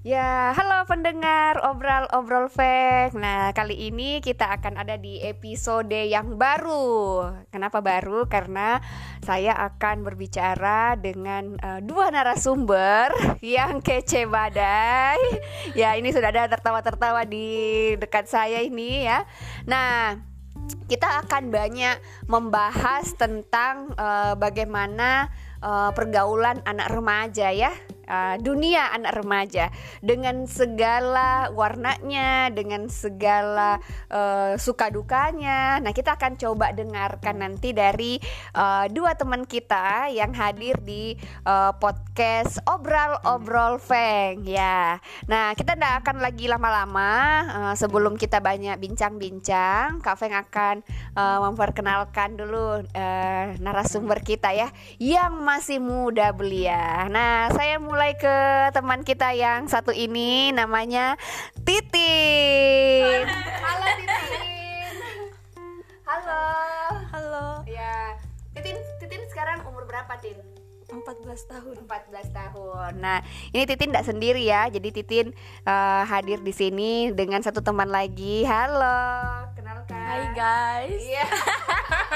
Ya, 0.00 0.56
halo 0.56 0.88
pendengar 0.88 1.60
obrol-obrol 1.60 2.48
fake. 2.48 3.12
Nah, 3.20 3.52
kali 3.52 3.92
ini 3.92 4.24
kita 4.24 4.48
akan 4.48 4.80
ada 4.80 4.96
di 4.96 5.20
episode 5.20 5.92
yang 5.92 6.40
baru. 6.40 7.28
Kenapa 7.52 7.84
baru? 7.84 8.24
Karena 8.24 8.80
saya 9.20 9.52
akan 9.60 10.00
berbicara 10.00 10.96
dengan 10.96 11.52
uh, 11.60 11.84
dua 11.84 12.08
narasumber 12.08 13.12
yang 13.44 13.84
kece 13.84 14.24
badai. 14.24 15.20
Ya, 15.76 15.92
ini 16.00 16.16
sudah 16.16 16.32
ada 16.32 16.48
tertawa-tertawa 16.48 17.28
di 17.28 17.92
dekat 18.00 18.24
saya 18.24 18.64
ini 18.64 19.04
ya. 19.04 19.28
Nah, 19.68 20.16
kita 20.88 21.28
akan 21.28 21.52
banyak 21.52 22.00
membahas 22.24 23.04
tentang 23.20 23.92
uh, 24.00 24.32
bagaimana 24.32 25.28
uh, 25.60 25.92
pergaulan 25.92 26.64
anak 26.64 26.88
remaja 26.88 27.52
ya 27.52 27.68
uh, 28.10 28.34
dunia 28.42 28.90
anak 28.90 29.22
remaja 29.22 29.70
dengan 30.02 30.50
segala 30.50 31.54
warnanya, 31.54 32.50
dengan 32.50 32.90
segala 32.90 33.78
uh, 34.10 34.58
suka 34.58 34.90
dukanya. 34.90 35.78
Nah, 35.78 35.94
kita 35.94 36.18
akan 36.18 36.34
coba 36.34 36.74
dengarkan 36.74 37.46
nanti 37.46 37.70
dari 37.70 38.18
uh, 38.58 38.90
dua 38.90 39.14
teman 39.14 39.46
kita 39.46 40.10
yang 40.10 40.34
hadir 40.34 40.74
di 40.82 41.14
uh, 41.46 41.70
podcast 41.78 42.58
Obrol 42.66 43.22
Obrol 43.22 43.78
Feng 43.78 44.42
ya. 44.42 44.98
Nah, 45.30 45.54
kita 45.54 45.78
tidak 45.78 46.02
akan 46.02 46.18
lagi 46.18 46.50
lama-lama 46.50 47.10
uh, 47.46 47.74
sebelum 47.78 48.18
kita 48.18 48.42
banyak 48.42 48.74
bincang-bincang, 48.80 50.02
Kak 50.02 50.16
Feng 50.18 50.34
akan 50.34 50.82
uh, 51.14 51.38
memperkenalkan 51.46 52.34
dulu 52.34 52.80
uh, 52.82 53.44
narasumber 53.60 54.24
kita 54.24 54.56
ya 54.56 54.72
yang 54.96 55.44
masih 55.44 55.76
muda 55.76 56.32
belia. 56.32 57.04
Nah, 57.12 57.52
saya 57.52 57.76
mulai 57.76 57.99
mulai 58.00 58.16
ke 58.16 58.36
teman 58.72 59.04
kita 59.04 59.28
yang 59.36 59.68
satu 59.68 59.92
ini 59.92 60.56
namanya 60.56 61.20
Titin. 61.68 63.28
Halo 63.60 63.88
Titin. 63.92 64.96
Halo. 66.08 66.44
Halo. 67.12 67.46
Ya, 67.68 68.16
Titin 68.56 68.80
Titin 69.04 69.20
sekarang 69.28 69.68
umur 69.68 69.84
berapa, 69.84 70.16
Tin? 70.16 70.32
14 70.88 71.44
tahun. 71.44 71.76
14 71.84 72.32
tahun. 72.32 72.92
Nah, 73.04 73.20
ini 73.52 73.68
Titin 73.68 73.92
tidak 73.92 74.08
sendiri 74.08 74.48
ya. 74.48 74.72
Jadi 74.72 74.96
Titin 74.96 75.36
uh, 75.68 76.00
hadir 76.08 76.40
di 76.40 76.56
sini 76.56 77.12
dengan 77.12 77.44
satu 77.44 77.60
teman 77.60 77.92
lagi. 77.92 78.48
Halo, 78.48 79.44
kenalkan. 79.52 80.00
Hai 80.00 80.24
guys. 80.32 81.04
Iya. 81.04 81.28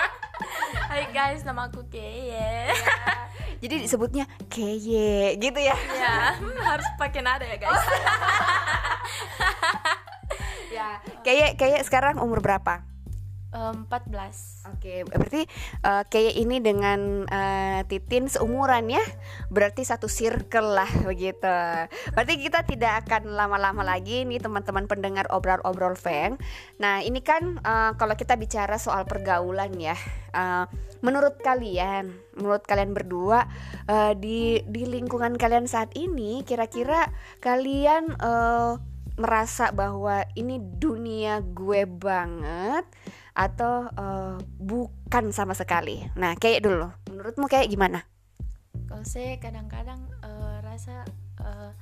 Hai 0.96 1.04
guys, 1.12 1.44
nama 1.44 1.68
aku 1.68 1.84
Keye. 1.92 2.72
Ya 2.72 3.23
jadi 3.64 3.80
disebutnya 3.80 4.28
keye 4.52 5.40
gitu 5.40 5.56
ya. 5.56 5.72
Ya 5.96 6.36
harus 6.68 6.84
pakai 7.00 7.24
nada 7.24 7.48
ya 7.48 7.56
guys. 7.56 7.80
Ya 10.74 10.98
keye 11.22 11.54
keye 11.54 11.78
sekarang 11.86 12.18
umur 12.18 12.42
berapa 12.42 12.82
14 13.54 14.74
Oke, 14.74 15.06
berarti 15.06 15.46
uh, 15.86 16.02
kayak 16.10 16.34
ini 16.34 16.58
dengan 16.58 17.22
uh, 17.30 17.80
Titin 17.86 18.26
seumuran 18.26 18.90
ya 18.90 19.04
Berarti 19.48 19.86
satu 19.86 20.10
circle 20.10 20.74
lah 20.74 20.90
begitu. 21.06 21.58
Berarti 22.12 22.34
kita 22.42 22.66
tidak 22.66 23.06
akan 23.06 23.30
lama-lama 23.38 23.86
lagi 23.86 24.26
nih 24.26 24.42
teman-teman 24.42 24.90
pendengar 24.90 25.30
obrol-obrol 25.30 25.94
Feng. 25.94 26.36
Nah 26.82 27.00
ini 27.06 27.22
kan 27.22 27.62
uh, 27.62 27.94
kalau 27.94 28.18
kita 28.18 28.34
bicara 28.34 28.74
soal 28.76 29.06
pergaulan 29.06 29.70
ya 29.78 29.94
uh, 30.34 30.66
Menurut 31.04 31.36
kalian, 31.44 32.16
menurut 32.32 32.64
kalian 32.64 32.96
berdua 32.96 33.44
uh, 33.86 34.16
di, 34.16 34.64
di 34.64 34.88
lingkungan 34.88 35.36
kalian 35.36 35.68
saat 35.68 35.92
ini 35.94 36.40
Kira-kira 36.42 37.12
kalian 37.44 38.16
uh, 38.18 38.80
merasa 39.14 39.70
bahwa 39.70 40.26
ini 40.34 40.58
dunia 40.58 41.38
gue 41.38 41.86
banget 41.86 42.82
atau 43.34 43.90
uh, 43.98 44.38
bukan 44.62 45.34
sama 45.34 45.52
sekali. 45.58 46.06
Nah, 46.14 46.38
kayak 46.38 46.62
dulu, 46.62 46.86
menurutmu 47.10 47.50
kayak 47.50 47.66
gimana? 47.66 48.06
Kalau 48.86 49.02
saya 49.02 49.34
kadang-kadang 49.42 50.06
uh, 50.22 50.62
rasa 50.62 51.02
uh, 51.42 51.74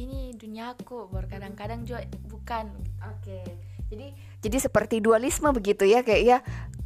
ini 0.00 0.32
duniaku, 0.32 1.12
kadang-kadang 1.28 1.84
juga 1.84 2.08
bukan. 2.24 2.72
Oke. 3.04 3.44
Okay. 3.44 3.44
Jadi 3.90 4.06
jadi 4.40 4.56
seperti 4.62 5.02
dualisme 5.02 5.50
begitu 5.50 5.82
ya 5.82 6.06
kayak 6.06 6.22
ya 6.22 6.38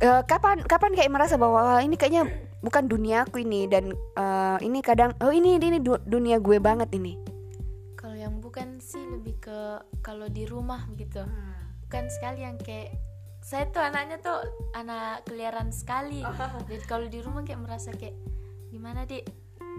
uh, 0.08 0.24
kapan 0.24 0.64
kapan 0.64 0.96
kayak 0.96 1.12
merasa 1.12 1.36
bahwa 1.36 1.76
ini 1.84 2.00
kayaknya 2.00 2.24
bukan 2.64 2.88
duniaku 2.88 3.44
ini 3.44 3.68
dan 3.68 3.92
uh, 4.16 4.56
ini 4.64 4.80
kadang 4.80 5.12
oh 5.20 5.28
ini 5.28 5.60
ini 5.60 5.84
dunia 5.84 6.40
gue 6.40 6.56
banget 6.56 6.88
ini. 6.96 7.20
Kalau 8.00 8.16
yang 8.16 8.40
bukan 8.40 8.80
sih 8.80 9.04
lebih 9.04 9.36
ke 9.36 9.84
kalau 10.00 10.32
di 10.32 10.48
rumah 10.48 10.88
gitu. 10.96 11.20
Hmm. 11.20 11.52
Bukan 11.84 12.08
sekali 12.08 12.40
yang 12.40 12.56
kayak 12.56 12.96
saya 13.44 13.68
tuh 13.68 13.84
anaknya 13.84 14.16
tuh 14.24 14.40
anak 14.72 15.28
keliaran 15.28 15.68
sekali 15.68 16.24
jadi 16.72 16.84
kalau 16.88 17.04
di 17.12 17.20
rumah 17.20 17.44
kayak 17.44 17.60
merasa 17.60 17.92
kayak 17.92 18.16
gimana 18.72 19.04
di 19.04 19.20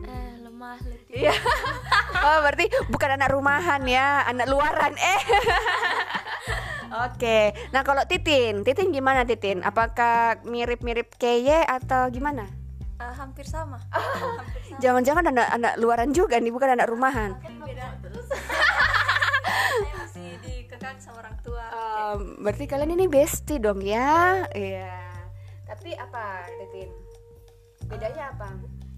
eh 0.05 0.33
lemah 0.37 0.77
letih 0.85 1.25
iya 1.25 1.33
oh 2.29 2.37
berarti 2.45 2.69
bukan 2.93 3.17
anak 3.17 3.33
rumahan 3.33 3.81
ya 3.89 4.21
anak 4.29 4.45
luaran 4.45 4.93
eh 4.93 5.21
Oke, 6.95 7.51
nah 7.75 7.83
kalau 7.83 8.07
Titin, 8.07 8.63
Titin 8.63 8.95
gimana 8.95 9.27
Titin? 9.27 9.59
Apakah 9.67 10.39
mirip-mirip 10.47 11.11
Keye 11.19 11.67
atau 11.67 12.07
gimana? 12.07 12.47
Uh, 13.03 13.11
hampir 13.19 13.43
sama. 13.43 13.83
Jangan-jangan 14.79 15.27
anak 15.27 15.47
anak 15.59 15.73
luaran 15.75 16.15
juga 16.15 16.39
nih, 16.39 16.55
bukan 16.55 16.79
anak 16.79 16.87
rumahan. 16.87 17.35
Beda 17.67 17.99
terus. 17.99 18.31
Dikekang 20.85 21.01
sama 21.01 21.17
orang 21.25 21.37
tua. 21.41 21.65
Um, 21.73 22.21
berarti 22.45 22.65
kalian 22.69 22.93
ini 22.93 23.09
bestie 23.09 23.57
dong 23.57 23.81
ya? 23.81 24.45
Iya. 24.53 25.01
Tapi 25.65 25.97
apa 25.97 26.45
Titin? 26.61 26.89
Bedanya 27.89 28.29
apa? 28.37 28.53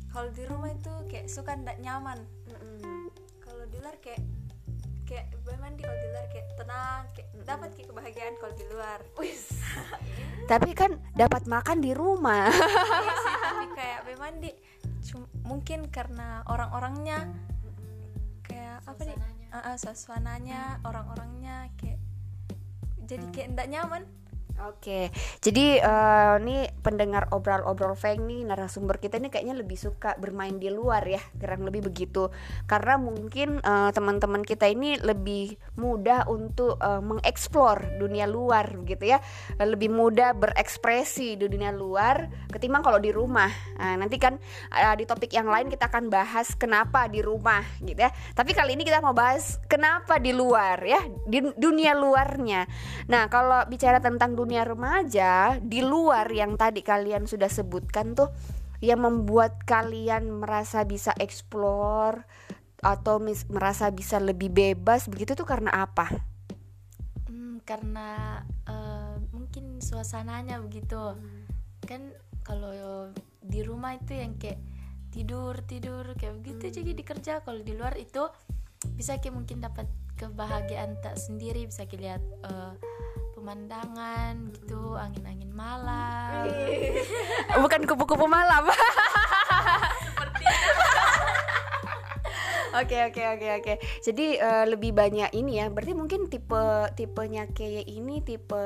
kalau 0.07 0.33
di 0.33 0.49
rumah 0.49 0.73
itu 0.73 0.89
kayak 1.07 1.29
suka 1.29 1.53
ndak 1.53 1.77
nyaman. 1.79 2.17
Mm 2.49 2.57
-mm. 2.57 3.05
kalau 3.37 3.63
di 3.69 3.77
luar 3.77 3.95
kayak 4.01 4.17
kayak 5.05 5.29
mandi 5.61 5.85
kalau 5.85 5.99
di 5.99 6.07
luar 6.09 6.25
kayak 6.33 6.47
tenang 6.57 7.03
kayak 7.13 7.27
mm 7.29 7.37
-mm. 7.37 7.45
dapat 7.45 7.69
kayak 7.77 7.87
kebahagiaan 7.93 8.35
kalau 8.41 8.53
di 8.57 8.65
luar. 8.67 8.99
Tapi 10.51 10.69
kan 10.73 10.91
dapat 11.13 11.43
makan 11.45 11.77
di 11.79 11.91
rumah. 11.93 12.49
Iya 12.51 13.15
sih 13.15 13.35
tapi 13.45 13.65
kayak 13.77 13.99
mandi 14.17 14.51
mungkin 15.45 15.87
karena 15.87 16.41
orang-orangnya 16.49 17.31
kayak 18.43 18.83
apa 18.83 19.01
nih 19.05 19.17
uh, 19.63 19.78
suasananya 19.78 20.81
orang-orangnya 20.84 21.72
kayak 21.79 22.00
jadi 23.07 23.25
kayak 23.31 23.50
tidak 23.56 23.68
nyaman 23.72 24.03
Oke, 24.66 25.13
jadi 25.38 25.78
uh, 25.85 26.41
ini 26.41 26.66
pendengar 26.81 27.29
obrol-obrol 27.29 27.94
Feng 27.94 28.25
nih 28.25 28.41
narasumber 28.41 28.97
kita 28.97 29.22
ini 29.22 29.29
kayaknya 29.29 29.53
lebih 29.53 29.78
suka 29.78 30.18
bermain 30.18 30.57
di 30.57 30.73
luar 30.73 31.06
ya, 31.06 31.22
kurang 31.38 31.62
lebih 31.69 31.85
begitu. 31.85 32.34
Karena 32.66 32.97
mungkin 32.97 33.62
uh, 33.62 33.94
teman-teman 33.94 34.41
kita 34.41 34.66
ini 34.66 34.97
lebih 34.97 35.62
mudah 35.78 36.25
untuk 36.25 36.73
uh, 36.81 36.97
mengeksplor 37.06 38.01
dunia 38.01 38.25
luar 38.25 38.81
gitu 38.90 39.06
ya, 39.06 39.22
lebih 39.62 39.94
mudah 39.94 40.34
berekspresi 40.34 41.38
di 41.38 41.46
dunia 41.46 41.69
luar 41.69 42.50
ketimbang 42.50 42.81
kalau 42.81 42.97
di 42.97 43.13
rumah. 43.13 43.53
Nah, 43.78 43.94
nanti 43.94 44.17
kan 44.17 44.41
uh, 44.73 44.96
di 44.97 45.06
topik 45.06 45.38
yang 45.38 45.53
lain 45.53 45.69
kita 45.69 45.85
akan 45.85 46.09
bahas 46.09 46.57
kenapa 46.57 47.06
di 47.06 47.22
rumah 47.22 47.62
gitu 47.85 48.01
ya. 48.01 48.09
Tapi 48.34 48.57
kali 48.57 48.73
ini 48.73 48.81
kita 48.81 49.06
mau 49.06 49.13
bahas 49.13 49.62
kenapa 49.69 50.17
di 50.17 50.34
luar 50.34 50.81
ya, 50.81 51.06
di 51.29 51.46
dunia 51.53 51.94
luarnya. 51.94 52.66
Nah, 53.06 53.29
kalau 53.29 53.62
bicara 53.69 54.01
tentang 54.01 54.34
dunia 54.34 54.47
dunia 54.47 54.63
remaja 54.63 55.59
di 55.59 55.84
luar 55.84 56.31
yang 56.31 56.56
tadi 56.56 56.80
kalian 56.80 57.28
sudah 57.28 57.52
sebutkan 57.52 58.16
tuh 58.16 58.31
yang 58.80 59.03
membuat 59.03 59.59
kalian 59.67 60.40
merasa 60.40 60.88
bisa 60.88 61.11
explore 61.20 62.23
atau 62.79 63.20
mis 63.20 63.44
merasa 63.52 63.91
bisa 63.91 64.23
lebih 64.23 64.47
bebas 64.47 65.11
begitu 65.11 65.35
tuh 65.35 65.44
karena 65.44 65.84
apa? 65.84 66.08
Hmm, 67.28 67.59
karena 67.67 68.40
uh, 68.72 69.20
mungkin 69.35 69.84
suasananya 69.84 70.64
begitu 70.64 70.96
hmm. 70.96 71.43
kan 71.84 72.16
kalau 72.47 73.11
di 73.43 73.67
rumah 73.67 74.00
itu 74.00 74.16
yang 74.16 74.40
kayak 74.40 74.64
tidur 75.11 75.59
tidur 75.67 76.16
kayak 76.16 76.40
begitu 76.40 76.72
hmm. 76.72 76.76
jadi 76.79 76.91
dikerja 76.96 77.34
kalau 77.43 77.59
di 77.59 77.76
luar 77.76 78.00
itu 78.00 78.23
bisa 78.96 79.20
kayak 79.20 79.35
mungkin 79.35 79.59
dapat 79.59 79.91
kebahagiaan 80.16 80.96
tak 81.03 81.20
sendiri 81.20 81.67
bisa 81.67 81.84
lihat 82.00 82.23
uh, 82.47 82.72
pemandangan 83.47 84.52
gitu 84.59 84.99
angin-angin 84.99 85.47
malam. 85.55 86.52
Bukan 87.64 87.88
kupu-kupu 87.88 88.28
malam 88.28 88.67
Oke 92.75 92.99
oke 93.08 93.23
oke 93.23 93.47
oke. 93.64 93.73
Jadi 94.03 94.35
uh, 94.43 94.66
lebih 94.67 94.91
banyak 94.91 95.31
ini 95.31 95.64
ya. 95.64 95.72
Berarti 95.72 95.93
mungkin 95.96 96.28
tipe 96.28 96.91
tipenya 96.99 97.47
kayak 97.55 97.87
ini 97.87 98.19
tipe 98.19 98.64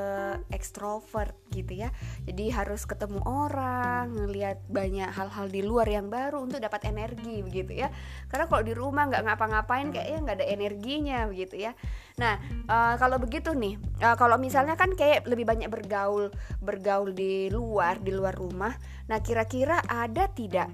ekstrovert 0.50 1.38
gitu 1.53 1.86
ya. 1.86 1.94
Jadi 2.25 2.50
harus 2.50 2.88
ketemu 2.89 3.21
orang, 3.27 4.09
ngelihat 4.15 4.65
banyak 4.71 5.12
hal-hal 5.12 5.45
di 5.51 5.62
luar 5.62 5.86
yang 5.86 6.09
baru 6.09 6.42
untuk 6.42 6.57
dapat 6.57 6.89
energi 6.89 7.45
begitu 7.45 7.77
ya. 7.77 7.94
Karena 8.31 8.50
kalau 8.50 8.63
di 8.65 8.74
rumah 8.74 9.06
nggak 9.12 9.24
ngapa-ngapain 9.27 9.94
kayaknya 9.94 10.19
nggak 10.25 10.38
ada 10.42 10.48
energinya 10.50 11.19
begitu 11.30 11.62
ya. 11.62 11.71
Nah 12.18 12.42
uh, 12.65 12.95
kalau 12.98 13.21
begitu 13.21 13.53
nih, 13.53 13.77
uh, 14.01 14.18
kalau 14.18 14.42
misalnya 14.42 14.74
kan 14.74 14.98
kayak 14.98 15.30
lebih 15.30 15.45
banyak 15.45 15.69
bergaul 15.69 16.33
bergaul 16.57 17.13
di 17.13 17.53
luar 17.53 18.01
di 18.01 18.12
luar 18.15 18.33
rumah. 18.33 18.74
Nah 19.12 19.19
kira-kira 19.19 19.83
ada 19.92 20.31
tidak 20.31 20.71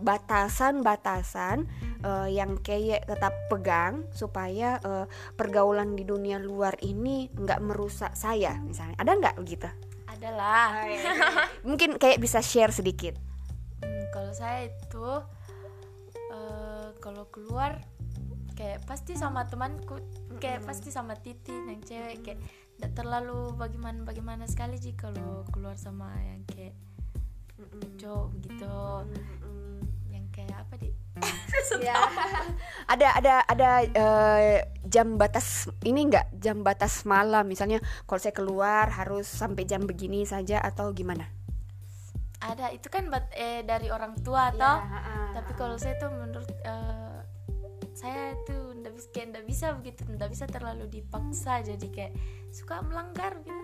batasan-batasan 0.00 1.56
uh, 1.60 1.95
uh, 2.06 2.28
yang 2.30 2.62
kayak 2.62 3.02
tetap 3.10 3.34
pegang 3.50 4.06
supaya 4.14 4.78
uh, 4.86 5.10
pergaulan 5.34 5.98
di 5.98 6.06
dunia 6.06 6.38
luar 6.38 6.78
ini 6.86 7.26
nggak 7.34 7.60
merusak 7.66 8.14
saya 8.14 8.54
misalnya. 8.62 8.94
Ada 9.02 9.12
nggak 9.18 9.36
begitu? 9.42 9.66
Adalah 10.06 10.86
oh, 10.86 10.86
iya, 10.86 11.02
iya. 11.02 11.44
mungkin 11.66 11.98
kayak 11.98 12.22
bisa 12.22 12.38
share 12.38 12.70
sedikit. 12.70 13.18
Hmm, 13.82 14.04
kalau 14.14 14.30
saya 14.30 14.70
itu 14.70 15.08
uh, 16.30 16.88
kalau 17.02 17.26
keluar 17.34 17.82
kayak 18.56 18.80
pasti 18.88 19.12
sama 19.12 19.44
temanku 19.44 20.00
kayak 20.40 20.64
mm-hmm. 20.64 20.68
pasti 20.72 20.88
sama 20.88 21.12
Titi 21.20 21.52
yang 21.52 21.84
cewek 21.84 22.24
kayak 22.24 22.40
tidak 22.80 22.92
terlalu 22.96 23.52
bagaimana 23.52 24.00
bagaimana 24.00 24.48
sekali 24.48 24.80
sih 24.80 24.96
kalau 24.96 25.44
keluar 25.52 25.76
sama 25.76 26.08
yang 26.24 26.40
kayak 26.48 26.72
mm-hmm. 27.60 28.00
cowok 28.00 28.28
gitu 28.48 28.76
yang 30.08 30.24
kayak 30.32 30.56
apa 30.56 30.80
di 30.80 30.88
ya. 31.86 31.96
ada 32.92 33.08
ada 33.16 33.34
ada 33.48 33.70
uh, 33.96 34.56
jam 34.84 35.16
batas 35.16 35.66
ini 35.82 36.08
enggak 36.08 36.28
jam 36.36 36.60
batas 36.60 37.02
malam. 37.08 37.48
Misalnya 37.48 37.80
kalau 38.04 38.20
saya 38.20 38.34
keluar 38.36 38.92
harus 38.92 39.26
sampai 39.26 39.64
jam 39.64 39.84
begini 39.84 40.28
saja 40.28 40.60
atau 40.60 40.92
gimana? 40.92 41.28
Ada 42.36 42.68
itu 42.76 42.92
kan 42.92 43.08
bat, 43.08 43.32
eh 43.32 43.64
dari 43.64 43.88
orang 43.88 44.12
tua 44.20 44.52
ya, 44.52 44.60
toh? 44.60 44.78
tapi 45.32 45.52
kalau 45.56 45.80
saya 45.80 45.96
tuh 45.96 46.12
menurut 46.12 46.52
uh, 46.68 47.15
saya 47.96 48.36
tuh 48.44 48.76
ndak 48.76 48.92
bisa 48.92 49.08
kayak 49.08 49.26
ndak 49.32 49.44
bisa 49.48 49.66
begitu 49.80 50.00
ndak 50.04 50.28
bisa 50.28 50.44
terlalu 50.44 50.84
dipaksa 50.92 51.64
jadi 51.64 51.86
kayak 51.88 52.12
suka 52.52 52.84
melanggar 52.84 53.40
gitu. 53.40 53.56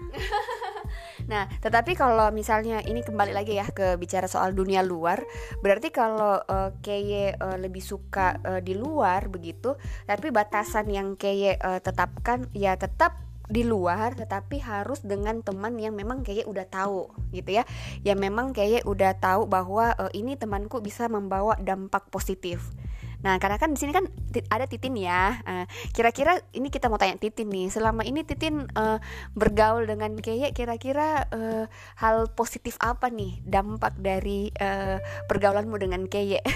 nah 1.30 1.44
tetapi 1.60 1.92
kalau 1.92 2.32
misalnya 2.32 2.80
ini 2.80 3.04
kembali 3.04 3.36
lagi 3.36 3.60
ya 3.60 3.68
ke 3.68 4.00
bicara 4.00 4.24
soal 4.24 4.56
dunia 4.56 4.80
luar 4.80 5.20
berarti 5.60 5.92
kalau 5.92 6.40
uh, 6.48 6.72
kayak 6.80 7.36
uh, 7.44 7.60
lebih 7.60 7.84
suka 7.84 8.40
uh, 8.40 8.60
di 8.64 8.72
luar 8.72 9.28
begitu 9.28 9.76
tapi 10.08 10.32
batasan 10.32 10.88
yang 10.88 11.12
kayak 11.20 11.60
uh, 11.60 11.84
tetapkan 11.84 12.48
ya 12.56 12.72
tetap 12.80 13.20
di 13.52 13.68
luar 13.68 14.16
tetapi 14.16 14.64
harus 14.64 15.04
dengan 15.04 15.44
teman 15.44 15.76
yang 15.76 15.92
memang 15.92 16.24
kayak 16.24 16.48
udah 16.48 16.64
tahu 16.64 17.12
gitu 17.36 17.60
ya 17.60 17.68
yang 18.00 18.16
memang 18.16 18.56
kayak 18.56 18.88
udah 18.88 19.12
tahu 19.20 19.44
bahwa 19.44 19.92
uh, 20.00 20.08
ini 20.16 20.40
temanku 20.40 20.80
bisa 20.80 21.04
membawa 21.12 21.52
dampak 21.60 22.08
positif 22.08 22.72
Nah, 23.22 23.38
karena 23.38 23.56
kan 23.58 23.70
di 23.70 23.78
sini 23.78 23.94
kan 23.94 24.10
ada 24.50 24.66
Titin 24.66 24.98
ya. 24.98 25.38
eh, 25.46 25.66
kira-kira 25.94 26.42
ini 26.54 26.68
kita 26.68 26.90
mau 26.90 26.98
tanya 26.98 27.14
Titin 27.18 27.48
nih. 27.48 27.70
Selama 27.70 28.02
ini 28.02 28.26
Titin 28.26 28.66
uh, 28.74 28.98
bergaul 29.38 29.86
dengan 29.86 30.18
Keye, 30.18 30.50
kira-kira 30.50 31.30
uh, 31.30 31.70
hal 32.02 32.30
positif 32.34 32.74
apa 32.82 33.08
nih 33.08 33.38
dampak 33.46 33.94
dari 33.98 34.50
uh, 34.58 34.98
pergaulanmu 35.30 35.78
dengan 35.78 36.10
Keye? 36.10 36.42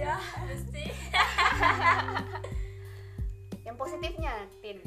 ya. 0.00 0.16
Yang 3.66 3.76
positifnya, 3.76 4.32
Tin 4.62 4.85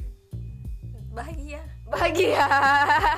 bahagia. 1.10 1.62
Bahagia. 1.90 2.46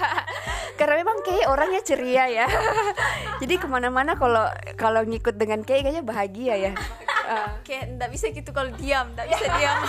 Karena 0.80 0.96
memang 1.04 1.20
kayak 1.22 1.48
orangnya 1.52 1.82
ceria 1.84 2.26
ya. 2.32 2.48
Jadi 3.42 3.60
ke 3.60 3.68
mana-mana 3.68 4.16
kalau 4.16 4.48
kalau 4.80 5.04
ngikut 5.04 5.36
dengan 5.36 5.62
kayak 5.62 5.88
kayaknya 5.88 6.04
bahagia 6.04 6.56
ya. 6.58 6.74
Uh. 7.32 7.48
kayak 7.64 7.96
ndak 7.96 8.12
bisa 8.12 8.28
gitu 8.36 8.52
kalau 8.52 8.76
diam 8.76 9.08
ndak 9.16 9.24
bisa 9.32 9.46
diam. 9.56 9.80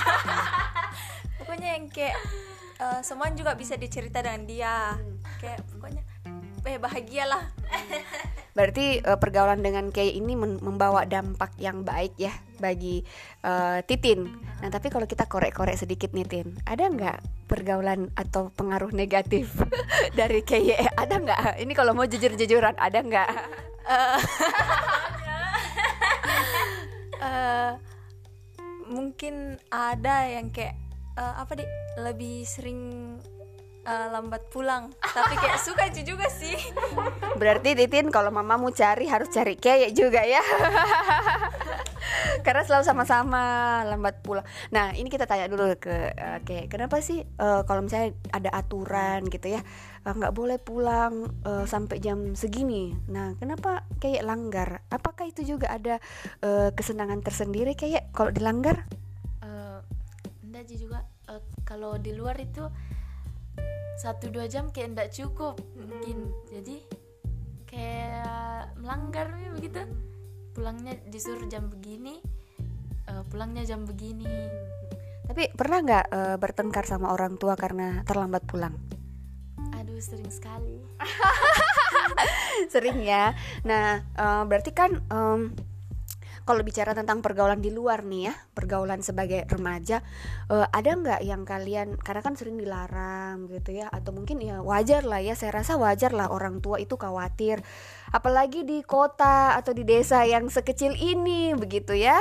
Pokoknya 1.42 1.74
yang 1.74 1.90
kayak 1.90 2.14
uh, 2.78 3.02
semuanya 3.02 3.34
juga 3.34 3.58
bisa 3.58 3.74
dicerita 3.74 4.22
dengan 4.22 4.46
dia. 4.46 4.94
Kayak 5.42 5.66
pokoknya 5.74 6.06
eh 6.66 6.78
bahagialah. 6.78 7.42
Berarti 8.52 9.00
uh, 9.00 9.16
pergaulan 9.16 9.64
dengan 9.64 9.88
kayak 9.88 10.12
ini 10.12 10.36
membawa 10.36 11.08
dampak 11.08 11.56
yang 11.56 11.88
baik 11.88 12.12
ya 12.20 12.36
bagi 12.60 13.00
uh, 13.48 13.80
Titin. 13.88 14.28
Nah 14.60 14.68
tapi 14.68 14.92
kalau 14.92 15.08
kita 15.08 15.24
korek-korek 15.24 15.80
sedikit 15.80 16.12
nih 16.12 16.28
Tin 16.28 16.48
ada 16.68 16.84
nggak 16.84 17.48
pergaulan 17.48 18.12
atau 18.12 18.52
pengaruh 18.52 18.92
negatif 18.92 19.48
dari 20.18 20.44
kayak 20.44 20.92
ada 21.00 21.14
nggak? 21.16 21.38
Ini 21.64 21.72
kalau 21.72 21.96
mau 21.96 22.04
jujur-jujuran 22.04 22.76
ada 22.76 22.98
nggak? 23.00 23.28
Uh, 23.88 24.20
uh, 27.24 27.70
mungkin 28.92 29.56
ada 29.72 30.28
yang 30.28 30.52
kayak 30.52 30.76
uh, 31.16 31.40
apa 31.40 31.56
deh 31.56 31.68
lebih 32.04 32.44
sering 32.44 33.16
uh, 33.86 34.06
lambat 34.12 34.42
pulang. 34.50 34.90
Tapi 35.00 35.34
kayak 35.38 35.60
suka 35.62 35.82
itu 35.90 36.14
juga 36.14 36.26
sih. 36.30 36.54
Berarti 37.38 37.74
Titin 37.74 38.08
kalau 38.14 38.30
mama 38.30 38.58
mau 38.58 38.70
cari 38.70 39.06
harus 39.06 39.30
cari 39.30 39.58
kayak 39.58 39.94
juga 39.94 40.22
ya. 40.22 40.42
Karena 42.46 42.62
selalu 42.66 42.84
sama-sama 42.86 43.42
lambat 43.86 44.22
pulang. 44.22 44.46
Nah 44.74 44.94
ini 44.94 45.06
kita 45.06 45.26
tanya 45.26 45.46
dulu 45.46 45.74
ke 45.78 46.14
uh, 46.14 46.38
kayak 46.42 46.70
kenapa 46.70 46.98
sih 46.98 47.22
uh, 47.38 47.62
kalau 47.66 47.86
misalnya 47.86 48.14
ada 48.34 48.50
aturan 48.50 49.26
gitu 49.30 49.54
ya 49.54 49.62
nggak 50.02 50.34
uh, 50.34 50.36
boleh 50.36 50.58
pulang 50.58 51.30
uh, 51.46 51.64
sampai 51.66 52.02
jam 52.02 52.34
segini? 52.34 52.94
Nah 53.06 53.38
kenapa 53.38 53.86
kayak 54.02 54.26
langgar? 54.26 54.82
Apakah 54.90 55.30
itu 55.30 55.46
juga 55.46 55.70
ada 55.70 56.02
uh, 56.42 56.74
kesenangan 56.74 57.22
tersendiri 57.22 57.78
kayak 57.78 58.10
kalau 58.10 58.34
dilanggar? 58.34 58.90
Uh, 59.38 59.78
enggak 60.42 60.66
juga. 60.74 61.06
Uh, 61.30 61.38
kalau 61.62 62.02
di 62.02 62.10
luar 62.10 62.34
itu 62.42 62.66
satu 64.00 64.32
dua 64.32 64.48
jam 64.48 64.70
kayak 64.70 64.96
ndak 64.96 65.08
cukup. 65.12 65.60
Mungkin 65.76 66.30
jadi 66.48 66.76
kayak 67.66 68.76
melanggar 68.80 69.32
begitu. 69.56 69.84
Pulangnya 70.52 71.00
disuruh 71.08 71.48
jam 71.48 71.72
begini 71.72 72.20
uh, 73.08 73.22
pulangnya 73.26 73.64
jam 73.66 73.84
begini. 73.88 74.28
Tapi 75.26 75.54
pernah 75.54 75.78
nggak 75.80 76.06
uh, 76.12 76.36
bertengkar 76.36 76.84
sama 76.84 77.14
orang 77.14 77.38
tua 77.38 77.54
karena 77.56 78.02
terlambat 78.04 78.42
pulang? 78.44 78.74
Aduh 79.78 79.98
sering 80.02 80.28
sekali. 80.28 80.82
Sering 82.72 83.00
ya. 83.02 83.32
Nah 83.64 84.04
uh, 84.14 84.42
berarti 84.44 84.70
kan 84.76 85.00
um, 85.08 85.56
kalau 86.42 86.62
bicara 86.66 86.92
tentang 86.92 87.22
pergaulan 87.22 87.62
di 87.62 87.70
luar 87.70 88.02
nih 88.06 88.30
ya 88.30 88.34
pergaulan 88.54 89.00
sebagai 89.00 89.46
remaja 89.46 90.02
uh, 90.50 90.66
ada 90.70 90.90
nggak 90.94 91.20
yang 91.22 91.42
kalian 91.46 91.98
karena 91.98 92.22
kan 92.22 92.34
sering 92.34 92.58
dilarang 92.58 93.50
gitu 93.50 93.76
ya 93.76 93.86
atau 93.88 94.10
mungkin 94.10 94.42
ya 94.42 94.60
wajar 94.60 95.06
lah 95.06 95.22
ya 95.22 95.38
saya 95.38 95.62
rasa 95.62 95.78
wajar 95.78 96.10
lah 96.14 96.30
orang 96.30 96.58
tua 96.58 96.82
itu 96.82 96.98
khawatir 96.98 97.62
apalagi 98.12 98.62
di 98.62 98.84
kota 98.84 99.56
atau 99.56 99.72
di 99.72 99.82
desa 99.82 100.22
yang 100.28 100.46
sekecil 100.52 100.94
ini 100.94 101.56
begitu 101.56 101.96
ya. 101.96 102.14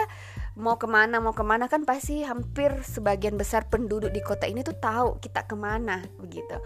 Mau 0.59 0.75
ke 0.75 0.83
mana 0.83 1.23
mau 1.23 1.31
ke 1.31 1.43
mana 1.47 1.71
kan 1.71 1.87
pasti 1.87 2.27
hampir 2.27 2.83
sebagian 2.83 3.39
besar 3.39 3.71
penduduk 3.71 4.11
di 4.11 4.19
kota 4.19 4.47
ini 4.47 4.67
tuh 4.67 4.75
tahu 4.75 5.19
kita 5.23 5.47
ke 5.47 5.55
mana 5.55 6.03
begitu. 6.19 6.59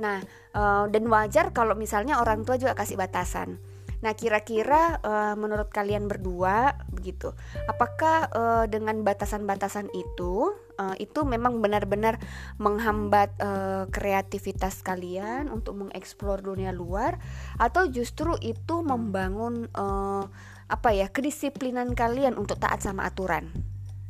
Nah 0.00 0.24
uh, 0.56 0.88
dan 0.88 1.04
wajar 1.08 1.52
kalau 1.52 1.76
misalnya 1.76 2.20
orang 2.20 2.48
tua 2.48 2.56
juga 2.56 2.72
kasih 2.72 2.96
batasan 2.96 3.60
Nah, 4.06 4.14
kira-kira 4.14 5.02
uh, 5.02 5.34
menurut 5.34 5.66
kalian 5.66 6.06
berdua 6.06 6.78
begitu, 6.94 7.34
apakah 7.66 8.30
uh, 8.30 8.64
dengan 8.70 9.02
batasan-batasan 9.02 9.90
itu 9.98 10.54
uh, 10.78 10.94
itu 11.02 11.26
memang 11.26 11.58
benar-benar 11.58 12.22
menghambat 12.62 13.34
uh, 13.42 13.90
kreativitas 13.90 14.86
kalian 14.86 15.50
untuk 15.50 15.74
mengeksplor 15.82 16.38
dunia 16.38 16.70
luar 16.70 17.18
atau 17.58 17.90
justru 17.90 18.38
itu 18.46 18.86
membangun 18.86 19.66
uh, 19.74 20.22
apa 20.70 20.94
ya 20.94 21.10
kedisiplinan 21.10 21.98
kalian 21.98 22.38
untuk 22.38 22.62
taat 22.62 22.86
sama 22.86 23.10
aturan? 23.10 23.50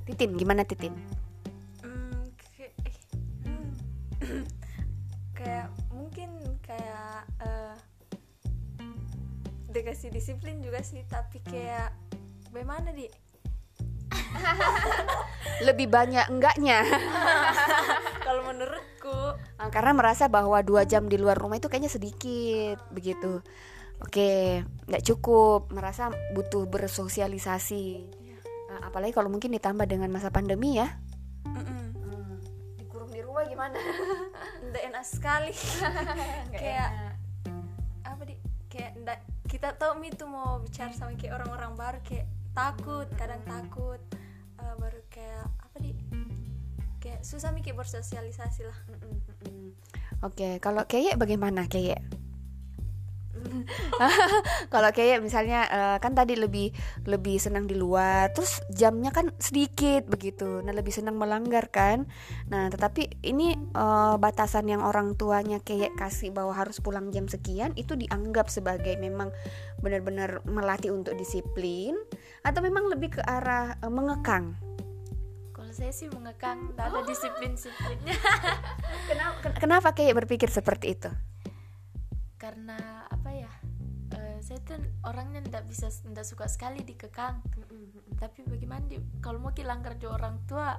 Titin, 0.05 0.37
gimana 0.37 0.69
Titin? 0.69 0.93
Hmm, 1.81 2.37
kayak 2.53 2.77
dikasih 9.77 10.09
disiplin 10.09 10.65
juga 10.65 10.81
sih 10.81 11.05
tapi 11.05 11.45
kayak 11.45 11.93
bagaimana 12.49 12.89
di? 12.97 13.05
Lebih 15.67 15.89
banyak 15.93 16.33
enggaknya. 16.33 16.85
Kalau 18.27 18.43
menurutku. 18.49 19.37
Ah, 19.61 19.69
karena 19.69 19.93
merasa 19.93 20.29
bahwa 20.33 20.61
dua 20.65 20.89
jam 20.89 21.09
di 21.09 21.21
luar 21.21 21.37
rumah 21.37 21.61
itu 21.61 21.69
kayaknya 21.69 21.93
sedikit 21.93 22.81
begitu. 22.93 23.41
Oke 24.01 24.61
nggak 24.89 25.05
cukup 25.05 25.73
merasa 25.73 26.13
butuh 26.37 26.69
bersosialisasi. 26.69 28.05
Uh, 28.67 28.81
apalagi 28.85 29.17
kalau 29.17 29.33
mungkin 29.33 29.53
ditambah 29.57 29.89
dengan 29.89 30.13
masa 30.13 30.29
pandemi 30.29 30.77
ya. 30.77 31.01
Mm-mm. 31.49 31.97
Dikurung 32.77 33.09
di 33.09 33.25
rumah 33.25 33.45
gimana? 33.49 33.77
nggak 34.69 34.83
enak 34.93 35.05
sekali. 35.05 35.53
Kayak 36.53 37.17
apa 38.05 38.23
di? 38.29 38.37
Kayak 38.69 38.93
kita 39.57 39.73
tahu 39.81 39.97
mi 39.97 40.13
tuh 40.13 40.29
mau 40.29 40.61
bicara 40.61 40.93
sama 40.93 41.17
kayak 41.17 41.41
orang-orang 41.41 41.73
baru 41.73 41.99
kayak 42.05 42.29
takut 42.53 43.09
kadang 43.17 43.41
takut 43.49 44.01
Eh, 44.57 44.75
baru 44.81 45.01
kayak 45.13 45.45
apa 45.61 45.77
di 45.85 45.93
kayak 46.97 47.21
susah 47.21 47.53
mi 47.53 47.61
kayak 47.61 47.77
bersosialisasi 47.77 48.65
lah 48.65 48.79
Oke, 50.25 50.57
kalau 50.65 50.89
kayak 50.89 51.21
bagaimana 51.21 51.69
kayak? 51.69 52.01
kalau 54.73 54.91
kayak 54.93 55.23
misalnya 55.25 55.67
eh, 55.69 55.97
kan 56.03 56.13
tadi 56.13 56.37
lebih 56.37 56.71
lebih 57.07 57.37
senang 57.41 57.65
di 57.65 57.75
luar, 57.79 58.31
terus 58.35 58.61
jamnya 58.73 59.11
kan 59.11 59.33
sedikit 59.41 60.07
begitu, 60.07 60.63
nah 60.63 60.75
lebih 60.75 60.93
senang 60.93 61.17
melanggar 61.19 61.69
kan. 61.71 62.07
Nah 62.53 62.69
tetapi 62.69 63.23
ini 63.27 63.57
eh, 63.57 64.15
batasan 64.19 64.71
yang 64.71 64.83
orang 64.83 65.15
tuanya 65.17 65.59
kayak 65.63 65.95
kasih 65.99 66.31
bahwa 66.31 66.53
harus 66.55 66.79
pulang 66.83 67.11
jam 67.15 67.27
sekian 67.27 67.73
itu 67.75 67.95
dianggap 67.95 68.51
sebagai 68.53 68.95
memang 68.99 69.33
benar-benar 69.81 70.43
melatih 70.47 70.93
untuk 70.93 71.15
disiplin 71.19 71.97
atau 72.47 72.61
memang 72.63 72.87
lebih 72.91 73.19
ke 73.19 73.23
arah 73.25 73.77
eh, 73.81 73.93
mengekang. 73.93 74.55
kalau 75.57 75.73
saya 75.73 75.91
sih 75.91 76.07
mengekang 76.13 76.77
nggak 76.77 76.85
ada 76.85 77.01
disiplin 77.09 77.57
disiplinnya 77.57 78.15
Kenapa, 79.09 79.55
kenapa 79.59 79.89
kayak 79.95 80.15
berpikir 80.25 80.51
seperti 80.51 80.99
itu? 80.99 81.11
Karena 82.37 83.09
apa 83.09 83.31
ya 83.33 83.53
eh, 84.17 84.39
saya 84.45 84.61
tuh 84.65 84.81
orangnya 85.09 85.41
ndak 85.45 85.65
bisa 85.69 85.89
ndak 86.09 86.25
suka 86.29 86.47
sekali 86.47 86.85
dikekang 86.85 87.41
tapi 88.17 88.45
bagaimana 88.49 88.85
di 88.89 89.01
kalau 89.21 89.41
mau 89.41 89.53
langgar 89.53 89.97
jo 90.01 90.13
orang 90.13 90.41
tua 90.49 90.77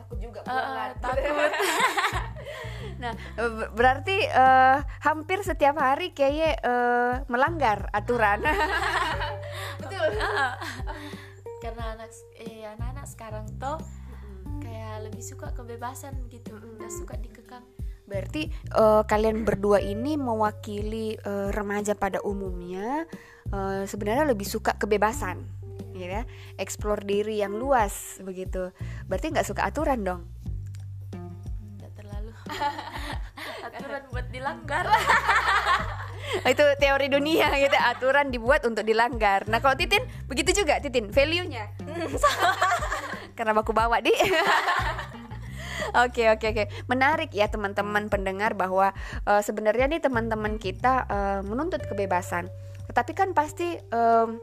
Takut 0.00 0.16
juga 0.16 0.40
eh, 0.48 0.54
eh, 0.56 0.90
takut 0.96 1.52
Nah, 3.00 3.12
ber- 3.36 3.70
berarti 3.76 4.16
eh, 4.24 4.78
hampir 5.04 5.44
setiap 5.44 5.76
hari 5.76 6.16
kayak 6.16 6.60
eh, 6.64 7.14
melanggar 7.28 7.92
aturan. 7.92 8.40
Betul. 9.84 10.08
Ah. 10.20 10.56
karena 11.60 11.92
anak 11.92 12.08
eh 12.40 12.64
anak-anak 12.64 13.04
sekarang 13.04 13.44
tuh 13.60 13.76
kayak 14.64 15.04
lebih 15.04 15.20
suka 15.20 15.52
kebebasan 15.52 16.16
gitu 16.32 16.56
nggak 16.56 16.88
suka 16.88 17.20
dikekang 17.20 17.64
Berarti 18.10 18.50
eh, 18.50 19.02
kalian 19.06 19.46
berdua 19.46 19.78
ini 19.78 20.18
mewakili 20.18 21.14
eh, 21.14 21.48
remaja 21.54 21.94
pada 21.94 22.18
umumnya 22.26 23.06
eh, 23.54 23.86
sebenarnya 23.86 24.26
lebih 24.34 24.50
suka 24.50 24.74
kebebasan, 24.74 25.38
ya, 25.94 26.26
explore 26.58 27.06
diri 27.06 27.38
yang 27.38 27.54
luas 27.54 28.18
begitu. 28.18 28.74
Berarti 29.06 29.30
nggak 29.30 29.46
suka 29.46 29.62
aturan 29.62 30.02
dong. 30.02 30.22
nggak 31.78 31.92
terlalu. 31.94 32.34
Aturan 33.70 34.02
buat 34.10 34.26
dilanggar. 34.34 34.90
Itu 36.50 36.66
teori 36.82 37.06
dunia 37.06 37.46
gitu. 37.62 37.78
Aturan 37.78 38.34
dibuat 38.34 38.66
untuk 38.66 38.82
dilanggar. 38.82 39.46
Nah 39.46 39.62
kalau 39.62 39.78
Titin 39.78 40.02
begitu 40.26 40.66
juga 40.66 40.82
Titin. 40.82 41.14
Value 41.14 41.46
nya 41.46 41.70
karena 43.38 43.56
aku 43.56 43.72
bawa 43.72 44.02
di 44.04 44.12
Oke 45.94 46.30
oke 46.30 46.46
oke 46.54 46.64
menarik 46.86 47.34
ya 47.34 47.50
teman-teman 47.50 48.06
pendengar 48.06 48.54
bahwa 48.54 48.94
eh, 49.26 49.42
sebenarnya 49.42 49.90
nih 49.90 50.02
teman-teman 50.02 50.56
kita 50.56 51.06
eh, 51.10 51.40
menuntut 51.42 51.82
kebebasan 51.86 52.46
tetapi 52.90 53.14
kan 53.14 53.30
pasti 53.30 53.78
em, 53.78 54.42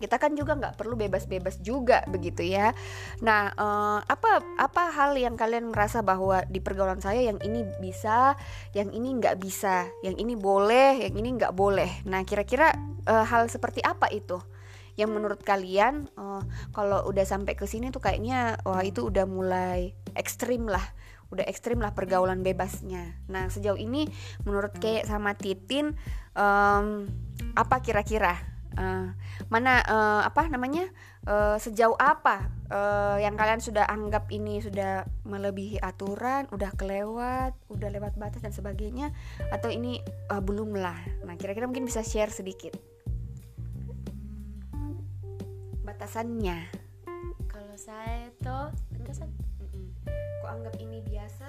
kita 0.00 0.18
kan 0.18 0.34
juga 0.34 0.58
nggak 0.58 0.76
perlu 0.76 0.98
bebas-bebas 0.98 1.62
juga 1.62 2.02
begitu 2.10 2.44
ya. 2.44 2.74
Nah, 3.22 3.52
eh, 3.54 3.98
apa 4.04 4.42
apa 4.58 4.82
hal 4.92 5.16
yang 5.16 5.38
kalian 5.38 5.70
merasa 5.70 6.02
bahwa 6.04 6.42
di 6.50 6.58
pergaulan 6.58 7.00
saya 7.00 7.24
yang 7.24 7.38
ini 7.40 7.64
bisa, 7.78 8.34
yang 8.76 8.90
ini 8.90 9.16
nggak 9.20 9.38
bisa, 9.40 9.88
yang 10.02 10.18
ini 10.18 10.34
boleh, 10.34 11.08
yang 11.08 11.14
ini 11.14 11.40
nggak 11.40 11.54
boleh. 11.54 11.88
Nah, 12.04 12.20
kira-kira 12.26 12.74
eh, 13.06 13.24
hal 13.24 13.48
seperti 13.48 13.80
apa 13.80 14.10
itu? 14.10 14.40
Yang 14.98 15.10
menurut 15.14 15.40
kalian 15.40 16.10
eh, 16.18 16.42
kalau 16.74 17.06
udah 17.08 17.24
sampai 17.24 17.54
ke 17.56 17.64
sini 17.64 17.88
tuh 17.94 18.02
kayaknya 18.02 18.58
wah 18.66 18.82
itu 18.84 19.06
udah 19.08 19.24
mulai 19.24 19.94
ekstrim 20.16 20.66
lah 20.70 20.82
udah 21.32 21.42
ekstrim 21.50 21.82
lah 21.82 21.90
pergaulan 21.96 22.46
bebasnya. 22.46 23.18
Nah 23.26 23.50
sejauh 23.50 23.78
ini 23.80 24.06
menurut 24.46 24.76
kayak 24.78 25.08
sama 25.08 25.34
Titin 25.34 25.96
em, 26.36 26.86
apa 27.54 27.82
kira-kira 27.82 28.54
Eh, 28.74 29.06
mana 29.54 29.86
eh, 29.86 30.22
apa 30.26 30.50
namanya 30.50 30.90
Eh, 31.24 31.56
sejauh 31.56 31.96
apa 31.96 32.52
eh, 32.68 33.24
yang 33.24 33.32
kalian 33.32 33.56
sudah 33.56 33.88
anggap 33.88 34.28
ini 34.28 34.60
sudah 34.60 35.08
melebihi 35.24 35.80
aturan, 35.80 36.44
udah 36.52 36.68
kelewat, 36.76 37.56
udah 37.72 37.88
lewat 37.88 38.20
batas 38.20 38.44
dan 38.44 38.52
sebagainya, 38.52 39.08
atau 39.48 39.72
ini 39.72 40.04
eh, 40.04 40.42
belum 40.44 40.76
lah. 40.76 41.00
Nah 41.24 41.32
kira-kira 41.40 41.64
mungkin 41.64 41.88
bisa 41.88 42.04
share 42.04 42.28
sedikit 42.28 42.76
batasannya. 45.80 46.84
kalau 47.48 47.76
saya 47.80 48.28
tuh 48.44 48.68
batasan 49.00 49.32
anggap 50.54 50.74
ini 50.78 51.02
biasa 51.02 51.48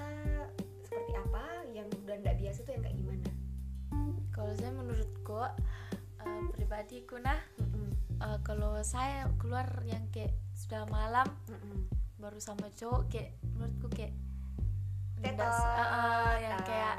seperti 0.82 1.12
apa? 1.14 1.44
Yang 1.68 1.86
udah 2.00 2.16
nggak 2.18 2.36
biasa 2.36 2.58
tuh 2.60 2.72
yang 2.72 2.82
kayak 2.82 2.96
gimana? 2.96 3.30
kalau 4.30 4.52
saya 4.52 4.68
menurutku 4.70 5.40
eh, 6.20 6.42
pribadiku 6.52 7.16
nah 7.16 7.40
Mm-mm. 7.56 7.88
eh, 8.20 8.38
kalau 8.42 8.76
saya 8.82 9.24
keluar 9.36 9.64
yang 9.82 10.04
kayak 10.10 10.28
sudah 10.52 10.84
malam 10.86 11.24
Mm-mm. 11.48 11.88
baru 12.16 12.36
sama 12.36 12.68
cowok 12.70 13.08
kayak 13.08 13.32
menurutku 13.50 13.88
kayak 13.88 14.12
Tetot. 15.16 15.40
eh, 15.40 15.80
eh, 15.80 16.34
yang 16.44 16.60
Ah. 16.60 16.64
kayak 16.64 16.96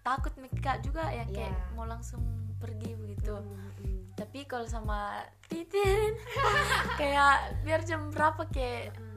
takut 0.00 0.30
mikir 0.38 0.62
juga 0.80 1.10
yang 1.10 1.26
kayak 1.28 1.50
Iya. 1.50 1.74
mau 1.74 1.84
langsung 1.84 2.22
pergi 2.56 2.94
begitu 2.94 3.34
Mm-mm. 3.34 4.14
tapi 4.14 4.46
kalau 4.46 4.64
sama 4.64 5.18
Titin 5.50 6.14
kayak 6.94 7.58
biar 7.66 7.82
jam 7.82 8.06
berapa 8.08 8.46
kayak 8.48 8.94
anu 8.94 9.11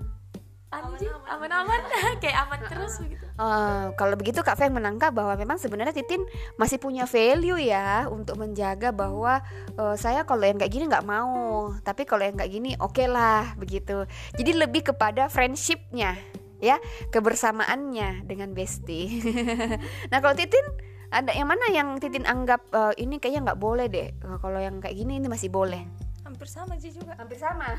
sih, 0.99 1.09
aman-aman 1.27 1.81
kayak 2.21 2.37
aman 2.47 2.59
terus 2.71 2.99
begitu 3.01 3.25
Eh, 3.35 3.85
kalau 3.99 4.15
begitu 4.15 4.39
Kak 4.39 4.55
Feng 4.55 4.71
menangkap 4.71 5.11
bahwa 5.11 5.35
memang 5.35 5.59
sebenarnya 5.59 5.91
Titin 5.91 6.23
masih 6.55 6.79
punya 6.79 7.03
value 7.03 7.59
ya 7.59 8.07
untuk 8.07 8.39
menjaga 8.39 8.95
bahwa 8.95 9.43
eh, 9.75 9.95
saya 9.99 10.23
kalau 10.23 10.47
yang 10.47 10.55
kayak 10.55 10.71
gini 10.71 10.87
nggak 10.87 11.03
mau, 11.03 11.75
tapi 11.83 12.07
kalau 12.07 12.23
yang 12.23 12.39
kayak 12.39 12.47
gini 12.47 12.79
oke 12.79 13.03
lah 13.11 13.51
begitu. 13.59 14.07
Jadi 14.39 14.55
lebih 14.55 14.87
kepada 14.87 15.27
friendshipnya 15.27 16.15
ya, 16.63 16.79
kebersamaannya 17.11 18.23
dengan 18.23 18.55
Besti. 18.55 19.19
nah 20.15 20.23
kalau 20.23 20.31
Titin 20.31 20.63
ada 21.11 21.35
yang 21.35 21.51
mana 21.51 21.67
yang 21.75 21.99
Titin 21.99 22.23
anggap 22.23 22.63
eh, 22.71 23.03
ini 23.03 23.19
kayaknya 23.19 23.51
nggak 23.51 23.59
boleh 23.59 23.91
deh. 23.91 24.15
Eh, 24.15 24.37
kalau 24.39 24.63
yang 24.63 24.79
kayak 24.79 24.95
gini 24.95 25.19
ini 25.19 25.27
masih 25.27 25.51
boleh. 25.51 25.83
hampir 26.25 26.49
sama 26.49 26.73
sih 26.81 26.89
juga 26.89 27.13
Hampir 27.19 27.37
sama. 27.37 27.75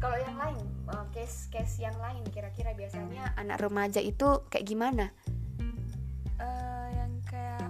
Kalau 0.00 0.16
yang 0.16 0.34
lain, 0.34 0.56
eh, 0.88 1.04
case-case 1.12 1.76
yang 1.78 1.96
lain 1.96 2.24
kira-kira 2.26 2.72
biasanya 2.72 3.36
anak 3.36 3.60
remaja 3.60 4.00
itu 4.00 4.40
kayak 4.48 4.64
gimana? 4.64 5.12
Eh, 6.36 6.86
yang 6.94 7.12
kayak 7.22 7.68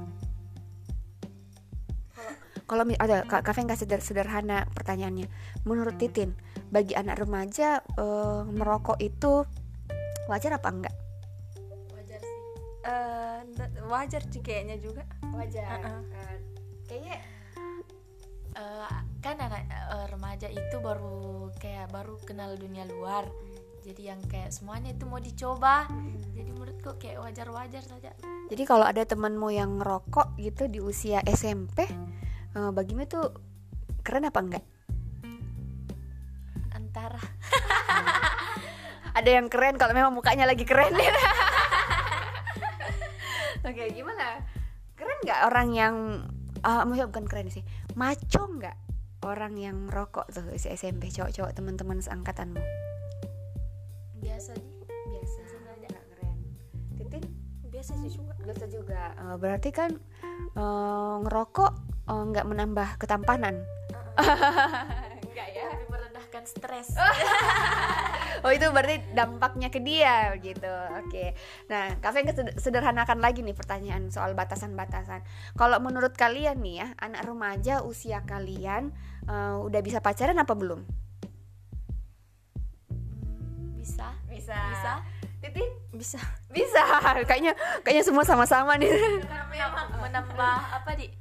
Kalau 2.64 2.86
mi- 2.86 2.94
ada 2.94 3.26
Feng 3.50 3.66
kasih 3.66 3.82
seder- 3.82 3.98
sederhana 4.00 4.62
pertanyaannya. 4.70 5.26
Menurut 5.66 5.98
Titin, 5.98 6.38
bagi 6.70 6.94
anak 6.94 7.18
remaja 7.18 7.82
eh, 7.82 8.42
merokok 8.46 8.94
itu 8.96 9.42
wajar 10.24 10.54
apa 10.54 10.70
enggak? 10.70 10.94
wajar 11.90 12.20
sih 12.22 12.38
Eh, 12.80 13.38
nda- 13.50 13.74
wajar 13.84 14.22
sih 14.24 14.38
kayaknya 14.38 14.78
juga 14.78 15.02
Wajar. 15.34 15.82
Uh-uh. 15.82 16.02
Kayaknya 16.86 17.18
Eh, 18.50 18.98
kan 19.20 19.36
anak 19.36 19.68
eh, 19.68 20.06
remaja 20.08 20.48
itu 20.48 20.80
baru 20.80 21.52
kayak 21.60 21.92
baru 21.92 22.16
kenal 22.24 22.56
dunia 22.56 22.88
luar 22.88 23.28
jadi 23.84 24.16
yang 24.16 24.20
kayak 24.28 24.52
semuanya 24.52 24.96
itu 24.96 25.04
mau 25.04 25.20
dicoba 25.20 25.84
jadi 26.32 26.50
menurutku 26.56 26.96
kayak 26.96 27.20
wajar-wajar 27.20 27.84
saja 27.84 28.16
jadi 28.48 28.62
kalau 28.64 28.88
ada 28.88 29.04
temanmu 29.04 29.52
yang 29.52 29.78
ngerokok 29.78 30.34
gitu 30.40 30.66
di 30.66 30.82
usia 30.82 31.22
SMP, 31.22 31.86
eh, 31.86 32.70
bagimu 32.74 33.06
itu 33.06 33.22
keren 34.02 34.26
apa 34.26 34.42
enggak? 34.42 34.64
antara 36.74 37.22
Ada 39.18 39.42
yang 39.42 39.50
keren 39.50 39.74
kalau 39.74 39.90
memang 39.90 40.14
mukanya 40.14 40.46
lagi 40.46 40.62
keren. 40.62 40.86
Oke, 43.68 43.90
gimana? 43.90 44.38
Keren 44.94 45.18
nggak 45.26 45.40
orang 45.50 45.68
yang 45.74 45.94
ah 46.62 46.86
maksudnya 46.86 47.10
bukan 47.10 47.26
keren 47.26 47.50
sih, 47.50 47.66
maco 47.98 48.46
nggak 48.46 48.89
orang 49.20 49.60
yang 49.60 49.76
merokok 49.84 50.32
tuh 50.32 50.44
si 50.56 50.72
SMP 50.72 51.12
cowok-cowok 51.12 51.52
teman-teman 51.52 52.00
seangkatanmu? 52.00 52.60
biasa 54.20 54.52
biasa. 55.08 55.40
Nggak 55.80 56.04
keren. 56.12 56.36
Titin? 56.96 57.24
Biasa 57.68 57.92
sih. 58.00 58.10
Juga. 58.16 58.32
Biasa 58.40 58.64
juga. 58.68 59.02
Eh, 59.16 59.36
berarti 59.36 59.70
kan 59.72 59.90
eh, 60.56 61.14
ngerokok 61.24 61.72
eh, 62.08 62.22
nggak 62.32 62.46
menambah 62.48 62.88
ketampanan? 63.00 63.60
Enggak 65.24 65.48
ya 65.56 65.68
menyembuhkan 66.30 66.46
stres. 66.46 66.94
Oh 68.40 68.48
itu 68.48 68.64
berarti 68.72 69.04
dampaknya 69.12 69.68
ke 69.68 69.84
dia 69.84 70.32
gitu. 70.40 70.72
Oke. 70.96 71.36
Nah 71.68 71.92
kafe 72.00 72.24
sederhanakan 72.56 73.20
lagi 73.20 73.44
nih 73.44 73.52
pertanyaan 73.52 74.08
soal 74.08 74.32
batasan-batasan. 74.32 75.20
Kalau 75.60 75.76
menurut 75.76 76.16
kalian 76.16 76.56
nih 76.64 76.80
ya 76.80 76.88
anak 77.04 77.28
remaja 77.28 77.84
usia 77.84 78.24
kalian 78.24 78.96
uh, 79.28 79.60
udah 79.60 79.84
bisa 79.84 80.00
pacaran 80.00 80.40
apa 80.40 80.56
belum? 80.56 80.80
Hmm, 82.88 83.76
bisa. 83.76 84.08
Bisa. 84.32 84.56
Bisa. 84.56 84.92
Titin 85.44 85.68
bisa. 85.92 86.20
Bisa. 86.48 86.80
Kayaknya 87.28 87.52
kayaknya 87.84 88.04
semua 88.08 88.24
sama-sama 88.24 88.80
nih. 88.80 88.88
Menambah 90.00 90.56
apa 90.80 90.96
di 90.96 91.12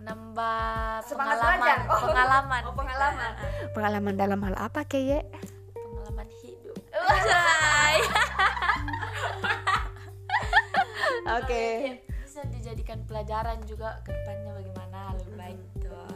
menambah 0.00 1.04
Semangat 1.04 1.36
pengalaman 1.36 1.60
belajar. 1.60 1.76
Oh. 1.84 2.00
pengalaman. 2.08 2.60
Oh, 2.64 2.72
pengalaman. 2.74 3.32
pengalaman 3.76 4.14
dalam 4.16 4.40
hal 4.40 4.56
apa 4.56 4.88
kayak 4.88 5.28
pengalaman 5.76 6.28
hidup. 6.40 6.80
Oke. 11.38 12.00
Bisa 12.24 12.40
dijadikan 12.48 13.04
pelajaran 13.04 13.60
juga 13.68 14.00
ke 14.02 14.10
depannya 14.10 14.56
bagaimana 14.56 15.12
lebih 15.20 15.36
baik 15.36 15.60
tuh 15.84 16.08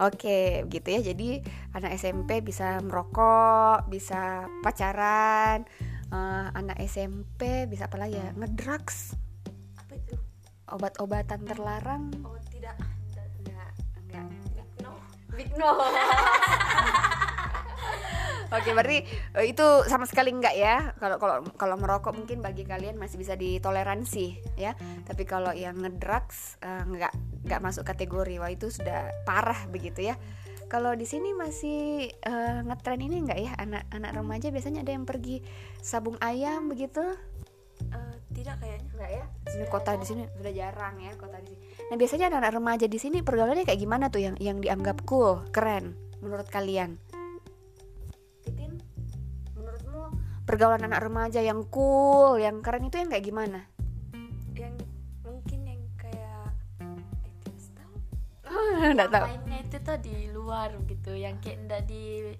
Oke, 0.00 0.64
gitu 0.72 0.88
ya. 0.88 1.04
Jadi 1.04 1.44
anak 1.76 1.92
SMP 2.00 2.40
bisa 2.40 2.80
merokok, 2.80 3.84
bisa 3.92 4.48
pacaran, 4.64 5.68
eh, 6.08 6.46
anak 6.56 6.80
SMP 6.88 7.68
bisa 7.68 7.92
apa 7.92 8.00
lagi 8.00 8.16
ya? 8.16 8.32
Ngedrugs, 8.32 9.12
apa 9.12 9.20
itu 9.20 9.29
obat-obatan 10.72 11.40
terlarang. 11.46 12.10
oh 12.24 12.38
tidak 12.50 12.76
Enggak, 13.40 13.70
enggak. 14.06 14.66
no 14.82 14.92
Big 15.34 15.50
no. 15.54 15.70
Oke, 18.50 18.74
berarti 18.74 19.06
eh, 19.38 19.46
itu 19.46 19.66
sama 19.86 20.10
sekali 20.10 20.34
enggak 20.34 20.58
ya. 20.58 20.90
Kalau 20.98 21.22
kalau 21.22 21.46
kalau 21.54 21.78
merokok 21.78 22.18
mungkin 22.18 22.42
bagi 22.42 22.66
kalian 22.66 22.98
masih 22.98 23.22
bisa 23.22 23.38
ditoleransi 23.38 24.58
ya. 24.58 24.74
Tapi 25.06 25.22
kalau 25.22 25.54
yang 25.54 25.78
ngedrugs 25.78 26.58
eh, 26.58 26.82
enggak 26.82 27.14
enggak 27.46 27.60
masuk 27.62 27.86
kategori. 27.86 28.42
Wah, 28.42 28.50
itu 28.50 28.66
sudah 28.74 29.14
parah 29.22 29.70
begitu 29.70 30.02
ya. 30.10 30.18
Kalau 30.66 30.98
di 30.98 31.06
sini 31.06 31.30
masih 31.30 32.10
eh, 32.10 32.58
ngetren 32.66 32.98
ini 32.98 33.22
enggak 33.22 33.38
ya 33.38 33.52
anak-anak 33.54 34.10
remaja 34.18 34.48
biasanya 34.50 34.82
ada 34.82 34.92
yang 34.98 35.06
pergi 35.06 35.46
sabung 35.78 36.18
ayam 36.18 36.66
begitu? 36.66 37.06
Eh, 37.86 38.14
tidak 38.30 38.56
kayaknya 38.62 38.88
Enggak 38.94 39.10
ya? 39.10 39.24
Di 39.50 39.66
kota 39.66 39.90
di 39.98 40.06
sini 40.06 40.22
sudah 40.38 40.52
jarang 40.54 40.94
ya 41.02 41.12
kota 41.18 41.38
di 41.42 41.50
sini. 41.50 41.62
Nah, 41.90 41.96
biasanya 41.98 42.26
anak-anak 42.30 42.52
remaja 42.56 42.86
di 42.86 42.98
sini 43.00 43.18
pergaulannya 43.26 43.64
kayak 43.66 43.80
gimana 43.80 44.06
tuh 44.08 44.22
yang 44.22 44.36
yang 44.38 44.58
dianggap 44.62 45.02
cool, 45.04 45.42
keren 45.50 45.98
menurut 46.22 46.46
kalian? 46.46 47.00
Titin, 48.46 48.78
menurutmu 49.56 50.14
pergaulan 50.46 50.86
anak 50.86 51.00
remaja 51.02 51.40
yang 51.42 51.66
cool, 51.68 52.38
yang 52.38 52.62
keren 52.62 52.86
itu 52.86 52.96
yang 53.00 53.10
kayak 53.10 53.26
gimana? 53.26 53.60
yang 54.54 54.76
mungkin 55.24 55.60
yang 55.64 55.82
kayak 55.96 56.52
eh, 56.84 57.00
tidak 57.40 57.72
tahu 57.72 57.94
Enggak 58.92 59.08
tahu. 59.08 59.24
mainnya 59.26 59.58
itu 59.64 59.76
tuh 59.80 59.98
di 60.04 60.16
luar 60.28 60.68
gitu 60.84 61.12
yang 61.16 61.40
kayak 61.40 61.64
ndak 61.64 61.82
di 61.88 62.36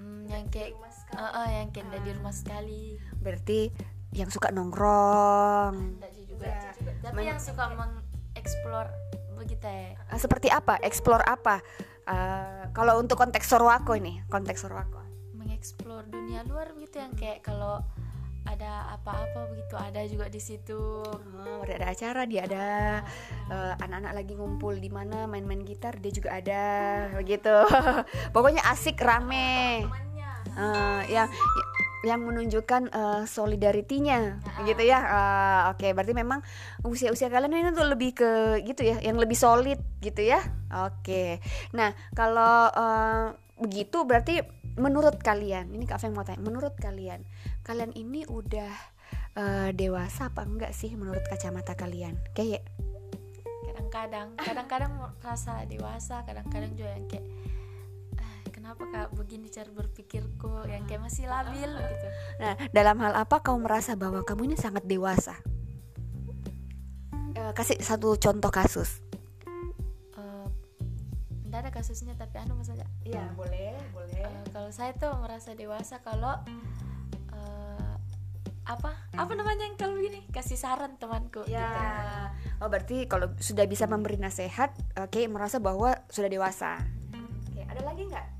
mm, 0.00 0.24
yang 0.32 0.48
kayak 0.48 0.72
Eh, 1.10 1.18
eh, 1.18 1.48
yang 1.58 1.68
kayak 1.74 1.86
ndak 1.90 2.02
di 2.06 2.10
rumah 2.14 2.30
sekali 2.30 2.82
Berarti 3.18 3.60
yang 4.12 4.28
suka 4.28 4.50
nongkrong. 4.50 6.02
juga 6.26 6.46
Iya. 6.46 6.70
tapi 7.00 7.14
Men- 7.16 7.28
yang 7.28 7.40
suka 7.40 7.64
mengeksplor 7.70 8.86
begitu 9.34 9.62
ya 9.62 9.96
Ah, 10.06 10.16
seperti 10.16 10.48
apa? 10.48 10.76
Explore 10.78 11.22
apa? 11.22 11.60
Ah, 12.04 12.66
kalau 12.70 12.98
untuk 12.98 13.14
konteks 13.16 13.46
Sorwako 13.46 13.94
ini, 13.94 14.20
konteks 14.26 14.60
Sorwako. 14.60 14.98
mengeksplor 15.32 16.04
dunia 16.06 16.42
luar 16.42 16.72
begitu 16.72 16.98
yang 16.98 17.12
kayak 17.12 17.40
kalau 17.40 17.80
ada 18.42 18.70
apa-apa 18.90 19.48
begitu 19.48 19.74
ada 19.74 20.00
juga 20.02 20.26
di 20.26 20.38
situ 20.38 21.04
Oh, 21.04 21.60
ada 21.62 21.86
acara 21.86 22.24
dia 22.24 22.44
ada 22.44 22.64
eh, 23.46 23.72
anak-anak 23.78 24.12
lagi 24.14 24.32
ngumpul 24.34 24.74
di 24.74 24.88
mana 24.88 25.24
main-main 25.24 25.60
gitar 25.60 25.94
dia 25.94 26.08
juga 26.10 26.34
ada 26.34 26.62
begitu 27.14 27.52
pokoknya 28.34 28.64
asik 28.66 28.96
rame 28.98 29.84
Eh, 30.50 31.00
yang 31.08 31.28
yang 32.00 32.24
menunjukkan 32.24 32.92
eh, 32.92 33.22
solidaritinya 33.28 34.40
gitu 34.64 34.82
ya. 34.84 34.98
Eh, 35.00 35.60
oke 35.76 35.86
berarti 35.92 36.12
memang 36.16 36.40
usia-usia 36.84 37.28
kalian 37.28 37.52
ini 37.52 37.70
tuh 37.76 37.86
lebih 37.88 38.16
ke 38.16 38.30
gitu 38.64 38.82
ya 38.84 38.96
yang 39.04 39.20
lebih 39.20 39.36
solid 39.36 39.80
gitu 40.00 40.24
ya. 40.24 40.40
Oke. 40.88 41.44
Nah 41.76 41.92
kalau 42.16 42.72
eh, 42.72 43.26
begitu 43.60 44.08
berarti 44.08 44.40
menurut 44.80 45.20
kalian 45.20 45.68
ini 45.76 45.84
kak 45.84 46.00
Feng 46.00 46.16
mau 46.16 46.24
tanya 46.24 46.40
menurut 46.40 46.72
kalian 46.80 47.20
kalian 47.60 47.92
ini 47.92 48.24
udah 48.24 48.72
eh, 49.36 49.70
dewasa 49.76 50.32
apa 50.32 50.48
enggak 50.48 50.72
sih 50.72 50.96
menurut 50.96 51.22
kacamata 51.28 51.76
kalian? 51.76 52.16
Kayak 52.32 52.64
kadang-kadang 53.68 54.28
kadang-kadang 54.38 54.92
merasa 55.20 55.66
dewasa 55.66 56.22
kadang-kadang 56.24 56.72
juga 56.78 56.90
yang 56.94 57.06
kayak 57.10 57.26
"Ah, 57.26 57.59
kenapa 58.70 58.86
kak 58.86 59.18
begini 59.18 59.50
cara 59.50 59.66
berpikirku 59.66 60.62
yang 60.70 60.86
kayak 60.86 61.02
masih 61.02 61.26
labil 61.26 61.66
gitu 61.74 62.06
Nah, 62.38 62.54
dalam 62.70 63.02
hal 63.02 63.18
apa 63.18 63.42
kau 63.42 63.58
merasa 63.58 63.98
bahwa 63.98 64.22
kamu 64.22 64.46
ini 64.46 64.54
sangat 64.54 64.86
dewasa? 64.86 65.34
Eh, 67.34 67.50
kasih 67.50 67.82
satu 67.82 68.14
contoh 68.14 68.46
kasus. 68.54 69.02
Eh, 70.14 70.46
nggak 71.50 71.66
ada 71.66 71.70
kasusnya 71.74 72.14
tapi 72.14 72.38
anu 72.38 72.54
maksudnya 72.54 72.86
Iya, 73.02 73.34
boleh, 73.34 73.74
boleh. 73.90 74.22
Eh, 74.22 74.46
kalau 74.54 74.70
saya 74.70 74.94
tuh 74.94 75.18
merasa 75.18 75.50
dewasa 75.58 75.98
kalau 75.98 76.38
eh, 77.34 77.94
apa 78.70 78.94
apa 79.18 79.32
namanya 79.34 79.66
yang 79.66 79.74
kalau 79.74 79.98
gini 79.98 80.30
kasih 80.30 80.54
saran 80.54 80.94
temanku 80.94 81.42
Ya. 81.50 81.58
gitu. 81.58 81.82
Oh, 82.62 82.70
berarti 82.70 83.10
kalau 83.10 83.34
sudah 83.42 83.66
bisa 83.66 83.90
memberi 83.90 84.14
nasihat, 84.14 84.70
oke, 84.94 85.26
merasa 85.26 85.58
bahwa 85.58 85.90
sudah 86.06 86.30
dewasa. 86.30 86.78
Oke, 87.50 87.66
ada 87.66 87.82
lagi 87.82 88.06
nggak 88.06 88.39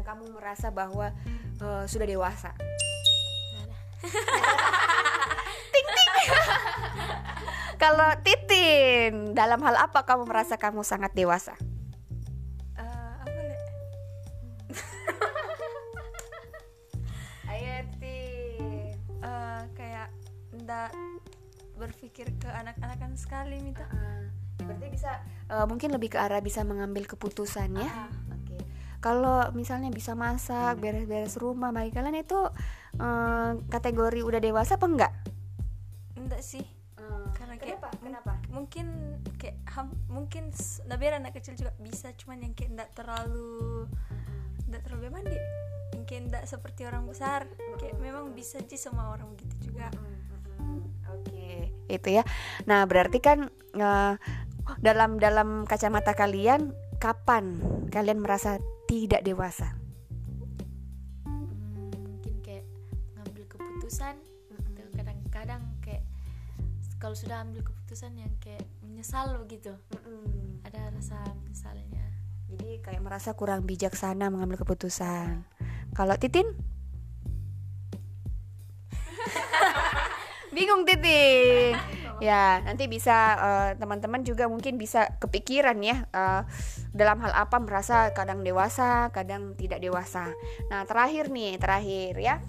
yang 0.00 0.16
kamu 0.16 0.32
merasa 0.32 0.72
bahwa 0.72 1.12
eh, 1.60 1.84
sudah 1.84 2.08
dewasa? 2.08 2.56
Nggak 2.56 3.68
ada. 3.68 3.76
Kalau 7.84 8.08
Titin, 8.24 9.36
dalam 9.36 9.60
hal 9.60 9.76
apa 9.76 10.08
kamu 10.08 10.24
merasa 10.24 10.56
kamu 10.56 10.80
sangat 10.80 11.12
dewasa? 11.12 11.52
Eh, 12.80 13.12
apa 13.20 13.40
le? 13.44 13.56
Ayo, 17.52 17.84
Tin. 18.00 18.96
Eh, 19.04 19.62
kayak 19.76 20.08
ndak 20.64 20.96
berpikir 21.76 22.32
ke 22.40 22.48
anak-anakan 22.48 23.20
sekali 23.20 23.60
minta 23.60 23.84
Ah, 23.92 24.24
berarti 24.64 24.88
bisa 24.92 25.20
eh, 25.48 25.64
mungkin 25.68 25.92
lebih 25.92 26.08
ke 26.16 26.18
arah 26.20 26.40
bisa 26.40 26.64
mengambil 26.64 27.04
keputusan 27.04 27.76
ya. 27.76 27.88
Ah. 27.88 28.29
Kalau 29.00 29.48
misalnya 29.52 29.88
bisa 29.88 30.12
masak, 30.12 30.76
beres-beres 30.76 31.34
rumah, 31.34 31.72
bagi 31.72 31.90
kalian 31.90 32.16
itu 32.16 32.36
eh, 32.94 33.50
kategori 33.66 34.20
udah 34.20 34.38
dewasa 34.38 34.76
apa 34.76 34.86
enggak? 34.86 35.12
ndak 36.20 36.44
sih 36.44 36.62
Karena 37.32 37.56
kayak- 37.56 37.80
kenapa? 37.80 37.88
Kenapa? 37.98 38.32
mungkin 38.52 38.86
kayak 39.34 39.56
ham- 39.66 39.96
mungkin 40.06 40.52
nabiar 40.84 41.16
anak 41.16 41.32
kecil 41.32 41.56
juga 41.56 41.72
bisa 41.78 42.12
cuman 42.12 42.44
yang 42.44 42.52
kayak 42.52 42.70
ndak 42.70 42.90
terlalu 42.92 43.88
ndak 44.68 44.84
terlalu 44.84 45.08
mandi 45.08 45.38
mungkin 45.90 46.28
ndak 46.28 46.44
seperti 46.44 46.84
orang 46.84 47.08
besar 47.08 47.48
kayak 47.80 47.96
memang 47.96 48.30
bisa 48.30 48.60
sih 48.60 48.76
sama 48.76 49.10
orang 49.10 49.32
begitu 49.32 49.72
juga 49.72 49.88
Oke, 51.10 51.72
itu 51.88 52.08
ya. 52.10 52.22
Nah, 52.64 52.84
berarti 52.84 53.18
kan 53.18 53.48
eh, 53.72 54.14
dalam 54.78 55.16
dalam 55.16 55.64
kacamata 55.64 56.12
kalian 56.12 56.70
kapan 57.00 57.58
kalian 57.88 58.20
merasa 58.20 58.60
tidak 58.90 59.22
dewasa? 59.22 59.70
Hmm, 61.22 61.94
mungkin 61.94 62.42
kayak 62.42 62.66
ngambil 63.14 63.46
keputusan 63.46 64.18
tuh 64.50 64.90
kadang-kadang 64.98 65.62
kayak 65.78 66.02
kalau 66.98 67.14
sudah 67.14 67.46
ambil 67.46 67.62
keputusan 67.62 68.18
yang 68.18 68.34
kayak 68.42 68.66
menyesal 68.82 69.38
begitu 69.46 69.70
ada 70.66 70.90
rasa 70.90 71.22
menyesalnya 71.46 72.02
Jadi 72.50 72.82
kayak 72.82 72.98
merasa 72.98 73.30
kurang 73.38 73.62
bijaksana 73.62 74.26
mengambil 74.26 74.58
keputusan. 74.66 75.46
Kalau 75.94 76.18
Titin? 76.18 76.50
Bingung 80.54 80.82
Titin. 80.82 81.78
Ya, 82.20 82.60
nanti 82.62 82.84
bisa 82.84 83.16
eh, 83.40 83.70
teman-teman 83.80 84.20
juga 84.22 84.44
mungkin 84.44 84.76
bisa 84.76 85.08
kepikiran 85.16 85.80
ya 85.80 86.04
eh, 86.12 86.42
dalam 86.92 87.16
hal 87.24 87.32
apa 87.32 87.56
merasa 87.58 88.12
kadang 88.12 88.44
dewasa, 88.44 89.08
kadang 89.10 89.56
tidak 89.56 89.80
dewasa. 89.80 90.28
Nah, 90.68 90.84
terakhir 90.84 91.32
nih, 91.32 91.56
terakhir 91.56 92.20
ya. 92.20 92.44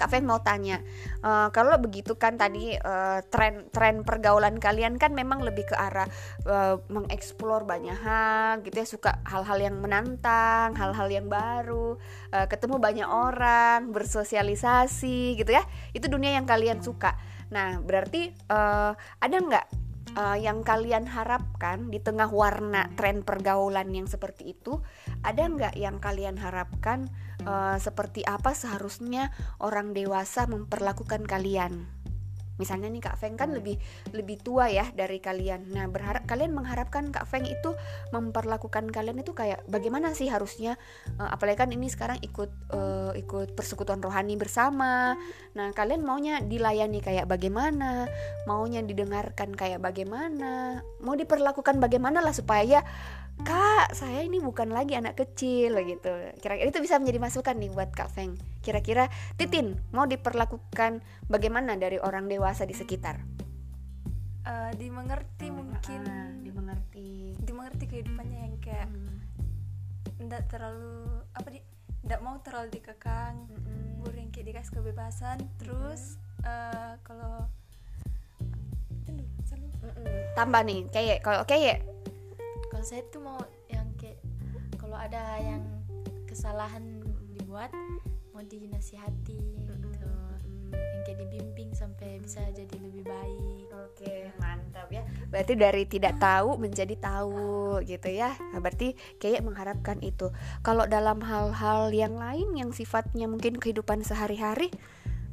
Kak 0.00 0.08
Feng 0.16 0.24
mau 0.24 0.40
tanya, 0.40 0.80
uh, 1.20 1.52
kalau 1.52 1.76
begitu 1.76 2.16
kan 2.16 2.40
tadi 2.40 2.72
uh, 2.72 3.20
tren 3.28 3.68
tren 3.68 4.00
pergaulan 4.00 4.56
kalian 4.56 4.96
kan 4.96 5.12
memang 5.12 5.44
lebih 5.44 5.68
ke 5.68 5.76
arah 5.76 6.08
uh, 6.48 6.80
mengeksplor 6.88 7.68
banyak 7.68 8.00
hal, 8.00 8.64
gitu 8.64 8.80
ya, 8.80 8.88
suka 8.88 9.20
hal-hal 9.28 9.60
yang 9.60 9.76
menantang, 9.76 10.72
hal-hal 10.72 11.04
yang 11.12 11.28
baru, 11.28 12.00
uh, 12.32 12.46
ketemu 12.48 12.80
banyak 12.80 13.04
orang, 13.04 13.92
bersosialisasi, 13.92 15.36
gitu 15.36 15.52
ya, 15.52 15.68
itu 15.92 16.08
dunia 16.08 16.32
yang 16.32 16.48
kalian 16.48 16.80
suka. 16.80 17.20
Nah, 17.50 17.82
berarti 17.82 18.30
uh, 18.50 18.94
ada 18.96 19.36
nggak 19.38 19.66
uh, 20.14 20.38
yang 20.38 20.62
kalian 20.62 21.06
harapkan 21.06 21.90
di 21.90 21.98
tengah 21.98 22.30
warna 22.30 22.90
tren 22.94 23.22
pergaulan 23.26 23.90
yang 23.90 24.06
seperti 24.06 24.54
itu? 24.54 24.78
Ada 25.26 25.50
nggak 25.50 25.74
yang 25.78 25.98
kalian 25.98 26.38
harapkan? 26.38 27.10
uh, 27.46 27.76
seperti 27.80 28.24
apa 28.26 28.52
seharusnya 28.52 29.32
orang 29.60 29.96
dewasa 29.96 30.44
memperlakukan 30.48 31.24
kalian. 31.24 31.88
Misalnya 32.60 32.92
nih 32.92 33.00
Kak 33.00 33.16
Feng 33.16 33.40
kan 33.40 33.56
lebih 33.56 33.80
lebih 34.12 34.36
tua 34.44 34.68
ya 34.68 34.84
dari 34.92 35.16
kalian. 35.16 35.72
Nah, 35.72 35.88
berharap 35.88 36.28
kalian 36.28 36.52
mengharapkan 36.52 37.08
Kak 37.08 37.24
Feng 37.24 37.48
itu 37.48 37.72
memperlakukan 38.12 38.92
kalian 38.92 39.24
itu 39.24 39.32
kayak 39.32 39.64
bagaimana 39.64 40.12
sih 40.12 40.28
harusnya 40.28 40.76
uh, 41.16 41.32
apalagi 41.32 41.64
kan 41.64 41.72
ini 41.72 41.88
sekarang 41.88 42.20
ikut 42.20 42.52
uh, 42.76 43.16
ikut 43.16 43.56
persekutuan 43.56 44.04
rohani 44.04 44.36
bersama. 44.36 45.16
Nah, 45.56 45.72
kalian 45.72 46.04
maunya 46.04 46.44
dilayani 46.44 47.00
kayak 47.00 47.24
bagaimana? 47.24 48.04
Maunya 48.44 48.84
didengarkan 48.84 49.56
kayak 49.56 49.80
bagaimana? 49.80 50.84
Mau 51.00 51.16
diperlakukan 51.16 51.80
bagaimana 51.80 52.20
lah 52.20 52.36
supaya 52.36 52.84
kak 53.44 53.96
saya 53.96 54.22
ini 54.22 54.38
bukan 54.38 54.70
lagi 54.70 54.96
anak 54.96 55.16
kecil 55.16 55.76
gitu. 55.84 56.12
Kira-kira 56.40 56.68
itu 56.68 56.80
bisa 56.80 57.00
menjadi 57.00 57.18
masukan 57.20 57.56
nih 57.56 57.70
buat 57.72 57.90
kak 57.92 58.12
Feng. 58.12 58.36
Kira-kira 58.60 59.08
Titin 59.40 59.76
mau 59.90 60.04
diperlakukan 60.04 61.00
bagaimana 61.26 61.76
dari 61.76 61.96
orang 62.00 62.28
dewasa 62.28 62.68
di 62.68 62.76
sekitar? 62.76 63.20
Uh, 64.44 64.72
dimengerti 64.76 65.52
mungkin. 65.52 66.00
uh, 66.06 66.32
dimengerti. 66.40 67.36
Dimengerti 67.40 67.84
kehidupannya 67.88 68.38
yang 68.48 68.54
kayak 68.60 68.88
tidak 70.16 70.42
hmm. 70.44 70.50
terlalu 70.52 70.96
apa 71.36 71.48
di 71.52 71.60
tidak 72.00 72.20
mau 72.24 72.36
terlalu 72.40 72.68
dikekang 72.72 73.46
hmm. 73.46 74.08
yang 74.16 74.30
kayak 74.32 74.46
dikasih 74.54 74.72
kebebasan. 74.80 75.38
Terus 75.60 76.16
uh, 76.44 76.96
kalau 77.04 77.48
tambah 80.38 80.62
nih 80.62 80.86
kayak 80.94 81.18
kalau 81.20 81.42
kayak 81.44 81.82
kalau 82.70 82.84
saya 82.86 83.02
tuh 83.10 83.20
mau 83.20 83.36
yang 83.66 83.90
kayak 83.98 84.22
kalau 84.78 84.94
ada 84.94 85.20
yang 85.42 85.60
kesalahan 86.24 87.02
dibuat 87.34 87.74
mau 88.30 88.40
dinasihati 88.46 89.36
gitu. 89.58 89.74
Yang 90.70 91.02
kayak 91.02 91.18
dibimbing 91.26 91.74
sampai 91.74 92.22
bisa 92.22 92.46
jadi 92.54 92.76
lebih 92.78 93.02
baik. 93.02 93.66
Oke 93.74 94.30
mantap 94.38 94.86
ya. 94.94 95.02
Berarti 95.28 95.58
dari 95.58 95.82
tidak 95.90 96.22
tahu 96.22 96.62
menjadi 96.62 96.94
tahu 96.94 97.82
gitu 97.82 98.06
ya. 98.06 98.38
Nah, 98.54 98.62
berarti 98.62 98.94
kayak 99.18 99.42
mengharapkan 99.42 99.98
itu. 99.98 100.30
Kalau 100.62 100.86
dalam 100.86 101.18
hal-hal 101.26 101.90
yang 101.90 102.14
lain 102.14 102.54
yang 102.54 102.70
sifatnya 102.70 103.26
mungkin 103.26 103.58
kehidupan 103.58 104.06
sehari-hari 104.06 104.70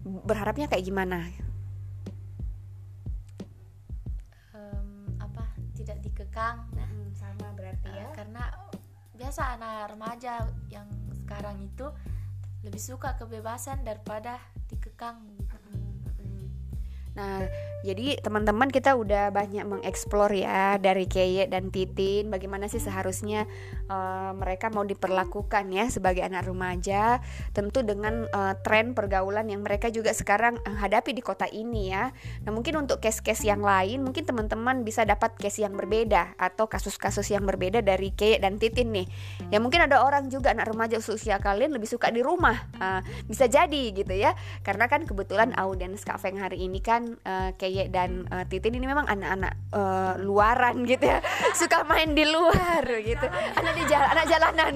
berharapnya 0.03 0.65
kayak 0.65 0.89
gimana? 0.89 1.29
Um, 4.57 5.13
apa? 5.21 5.53
Tidak 5.77 6.01
dikekang 6.01 6.76
karena 8.37 8.53
biasa 9.17 9.57
anak 9.57 9.97
remaja 9.97 10.45
yang 10.69 10.85
sekarang 11.25 11.57
itu 11.65 11.89
lebih 12.61 12.77
suka 12.77 13.17
kebebasan 13.17 13.81
daripada 13.81 14.37
dikekang 14.69 15.17
Nah, 17.17 17.49
jadi 17.81 18.21
teman-teman 18.21 18.69
kita 18.69 18.93
udah 18.93 19.33
banyak 19.33 19.65
mengeksplor 19.65 20.29
ya 20.37 20.77
dari 20.77 21.09
Keye 21.09 21.49
dan 21.49 21.73
Titin 21.73 22.29
bagaimana 22.29 22.69
sih 22.69 22.77
seharusnya 22.77 23.49
uh, 23.89 24.31
mereka 24.35 24.71
mau 24.71 24.83
diperlakukan 24.83 25.71
ya 25.73 25.87
sebagai 25.91 26.23
anak 26.23 26.47
remaja 26.47 27.19
tentu 27.51 27.83
dengan 27.83 28.27
uh, 28.31 28.55
tren 28.61 28.95
pergaulan 28.95 29.47
yang 29.47 29.63
mereka 29.63 29.91
juga 29.91 30.11
sekarang 30.15 30.59
hadapi 30.63 31.11
di 31.11 31.23
kota 31.23 31.47
ini 31.49 31.91
ya. 31.91 32.11
Nah, 32.45 32.51
mungkin 32.53 32.79
untuk 32.79 33.03
case-case 33.03 33.47
yang 33.47 33.63
lain 33.63 34.03
mungkin 34.03 34.23
teman-teman 34.23 34.83
bisa 34.83 35.03
dapat 35.03 35.35
case 35.35 35.63
yang 35.63 35.75
berbeda 35.75 36.37
atau 36.37 36.67
kasus-kasus 36.69 37.27
yang 37.31 37.43
berbeda 37.43 37.83
dari 37.83 38.13
Keye 38.13 38.39
dan 38.39 38.59
Titin 38.61 38.93
nih. 38.93 39.07
Ya 39.49 39.59
mungkin 39.59 39.83
ada 39.83 40.03
orang 40.03 40.29
juga 40.31 40.53
anak 40.53 40.71
remaja 40.71 40.99
usia 40.99 41.39
kalian 41.39 41.75
lebih 41.75 41.89
suka 41.89 42.11
di 42.11 42.21
rumah. 42.21 42.67
Uh, 42.77 43.01
bisa 43.25 43.47
jadi 43.47 43.83
gitu 43.95 44.13
ya. 44.13 44.35
Karena 44.61 44.85
kan 44.91 45.03
kebetulan 45.07 45.55
audiens 45.55 46.03
Kak 46.03 46.19
Feng 46.19 46.37
hari 46.39 46.67
ini 46.67 46.79
kan 46.83 47.17
uh, 47.23 47.51
Keye 47.55 47.89
dan 47.89 48.27
uh, 48.29 48.43
Titin 48.45 48.77
ini 48.77 48.85
memang 48.87 49.07
anak-anak 49.07 49.53
uh, 49.71 50.13
luaran 50.21 50.83
gitu 50.85 51.07
ya 51.07 51.19
suka 51.59 51.83
main 51.87 52.13
di 52.13 52.25
luar 52.27 52.83
gitu 52.83 53.25
anak 53.57 53.76
jalan 53.85 54.07
anak 54.15 54.25
jalanan. 54.25 54.73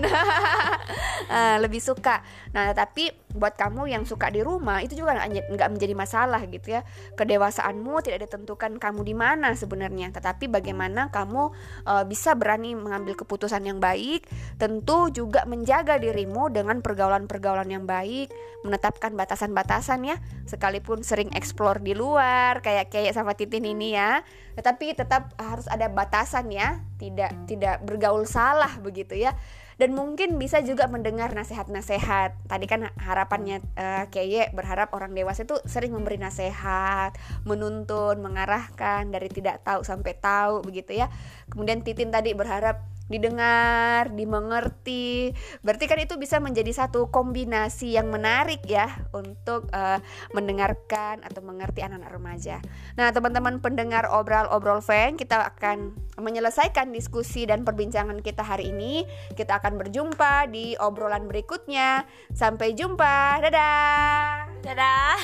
Uh, 1.31 1.57
lebih 1.63 1.81
suka. 1.81 2.21
Nah 2.53 2.75
tapi 2.77 3.09
buat 3.35 3.55
kamu 3.55 3.91
yang 3.91 4.03
suka 4.03 4.29
di 4.29 4.43
rumah 4.43 4.83
itu 4.83 4.99
juga 4.99 5.17
nggak 5.27 5.69
menjadi 5.71 5.93
masalah 5.95 6.41
gitu 6.47 6.75
ya. 6.75 6.81
Kedewasaanmu 7.15 7.93
tidak 8.03 8.27
ditentukan 8.27 8.77
kamu 8.77 9.01
di 9.03 9.15
mana 9.15 9.53
sebenarnya 9.55 10.11
tetapi 10.11 10.47
bagaimana 10.51 11.09
kamu 11.09 11.51
uh, 11.87 12.03
bisa 12.07 12.35
berani 12.35 12.75
mengambil 12.75 13.15
keputusan 13.15 13.63
yang 13.65 13.79
baik 13.79 14.27
tentu 14.59 15.09
juga 15.11 15.43
menjaga 15.47 15.97
dirimu 15.97 16.51
dengan 16.51 16.79
pergaulan-pergaulan 16.79 17.69
yang 17.69 17.85
baik 17.87 18.31
menetapkan 18.61 19.13
batasan-batasan 19.17 20.05
ya 20.05 20.17
sekalipun 20.45 21.01
sering 21.01 21.33
eksplor 21.33 21.81
di 21.81 21.97
luar 21.97 22.61
kayak 22.61 22.93
kayak 22.93 23.15
sama 23.15 23.33
Titin 23.33 23.65
ini 23.65 23.95
ya. 23.95 24.21
Tetapi 24.51 24.99
tetap 24.99 25.31
harus 25.39 25.65
ada 25.71 25.87
batasan 25.87 26.51
ya 26.51 26.83
tidak 26.99 27.33
tidak 27.49 27.81
bergaul 27.81 28.27
salah 28.27 28.69
begitu 28.83 29.17
ya 29.17 29.33
dan 29.81 29.97
mungkin 29.97 30.37
bisa 30.37 30.61
juga 30.61 30.85
mendengar 30.85 31.33
nasihat-nasihat. 31.33 32.37
Tadi 32.45 32.65
kan 32.69 32.93
harapannya 33.01 33.65
uh, 33.73 34.05
berharap 34.53 34.93
orang 34.93 35.17
dewasa 35.17 35.41
itu 35.41 35.57
sering 35.65 35.89
memberi 35.97 36.21
nasihat, 36.21 37.17
menuntun, 37.49 38.21
mengarahkan 38.21 39.09
dari 39.09 39.25
tidak 39.33 39.65
tahu 39.65 39.81
sampai 39.81 40.13
tahu 40.21 40.61
begitu 40.61 41.01
ya. 41.01 41.09
Kemudian 41.49 41.81
Titin 41.81 42.13
tadi 42.13 42.37
berharap 42.37 42.90
didengar, 43.11 44.09
dimengerti. 44.15 45.35
Berarti 45.61 45.85
kan 45.85 45.99
itu 45.99 46.15
bisa 46.15 46.39
menjadi 46.39 46.71
satu 46.71 47.11
kombinasi 47.11 47.99
yang 47.99 48.09
menarik 48.09 48.63
ya 48.65 48.87
untuk 49.11 49.67
uh, 49.75 49.99
mendengarkan 50.31 51.21
atau 51.21 51.43
mengerti 51.43 51.83
anak-anak 51.83 52.11
remaja. 52.15 52.57
Nah, 52.95 53.11
teman-teman 53.11 53.59
pendengar 53.59 54.07
obrol-obrol 54.09 54.79
Feng, 54.79 55.19
kita 55.19 55.51
akan 55.53 55.93
menyelesaikan 56.17 56.89
diskusi 56.95 57.43
dan 57.43 57.67
perbincangan 57.67 58.23
kita 58.23 58.41
hari 58.41 58.71
ini. 58.71 59.03
Kita 59.35 59.59
akan 59.59 59.77
berjumpa 59.77 60.47
di 60.47 60.73
obrolan 60.79 61.27
berikutnya. 61.27 62.07
Sampai 62.31 62.73
jumpa. 62.73 63.43
Dadah. 63.43 64.47
Dadah. 64.63 65.17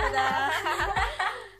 Dadah. 0.00 0.48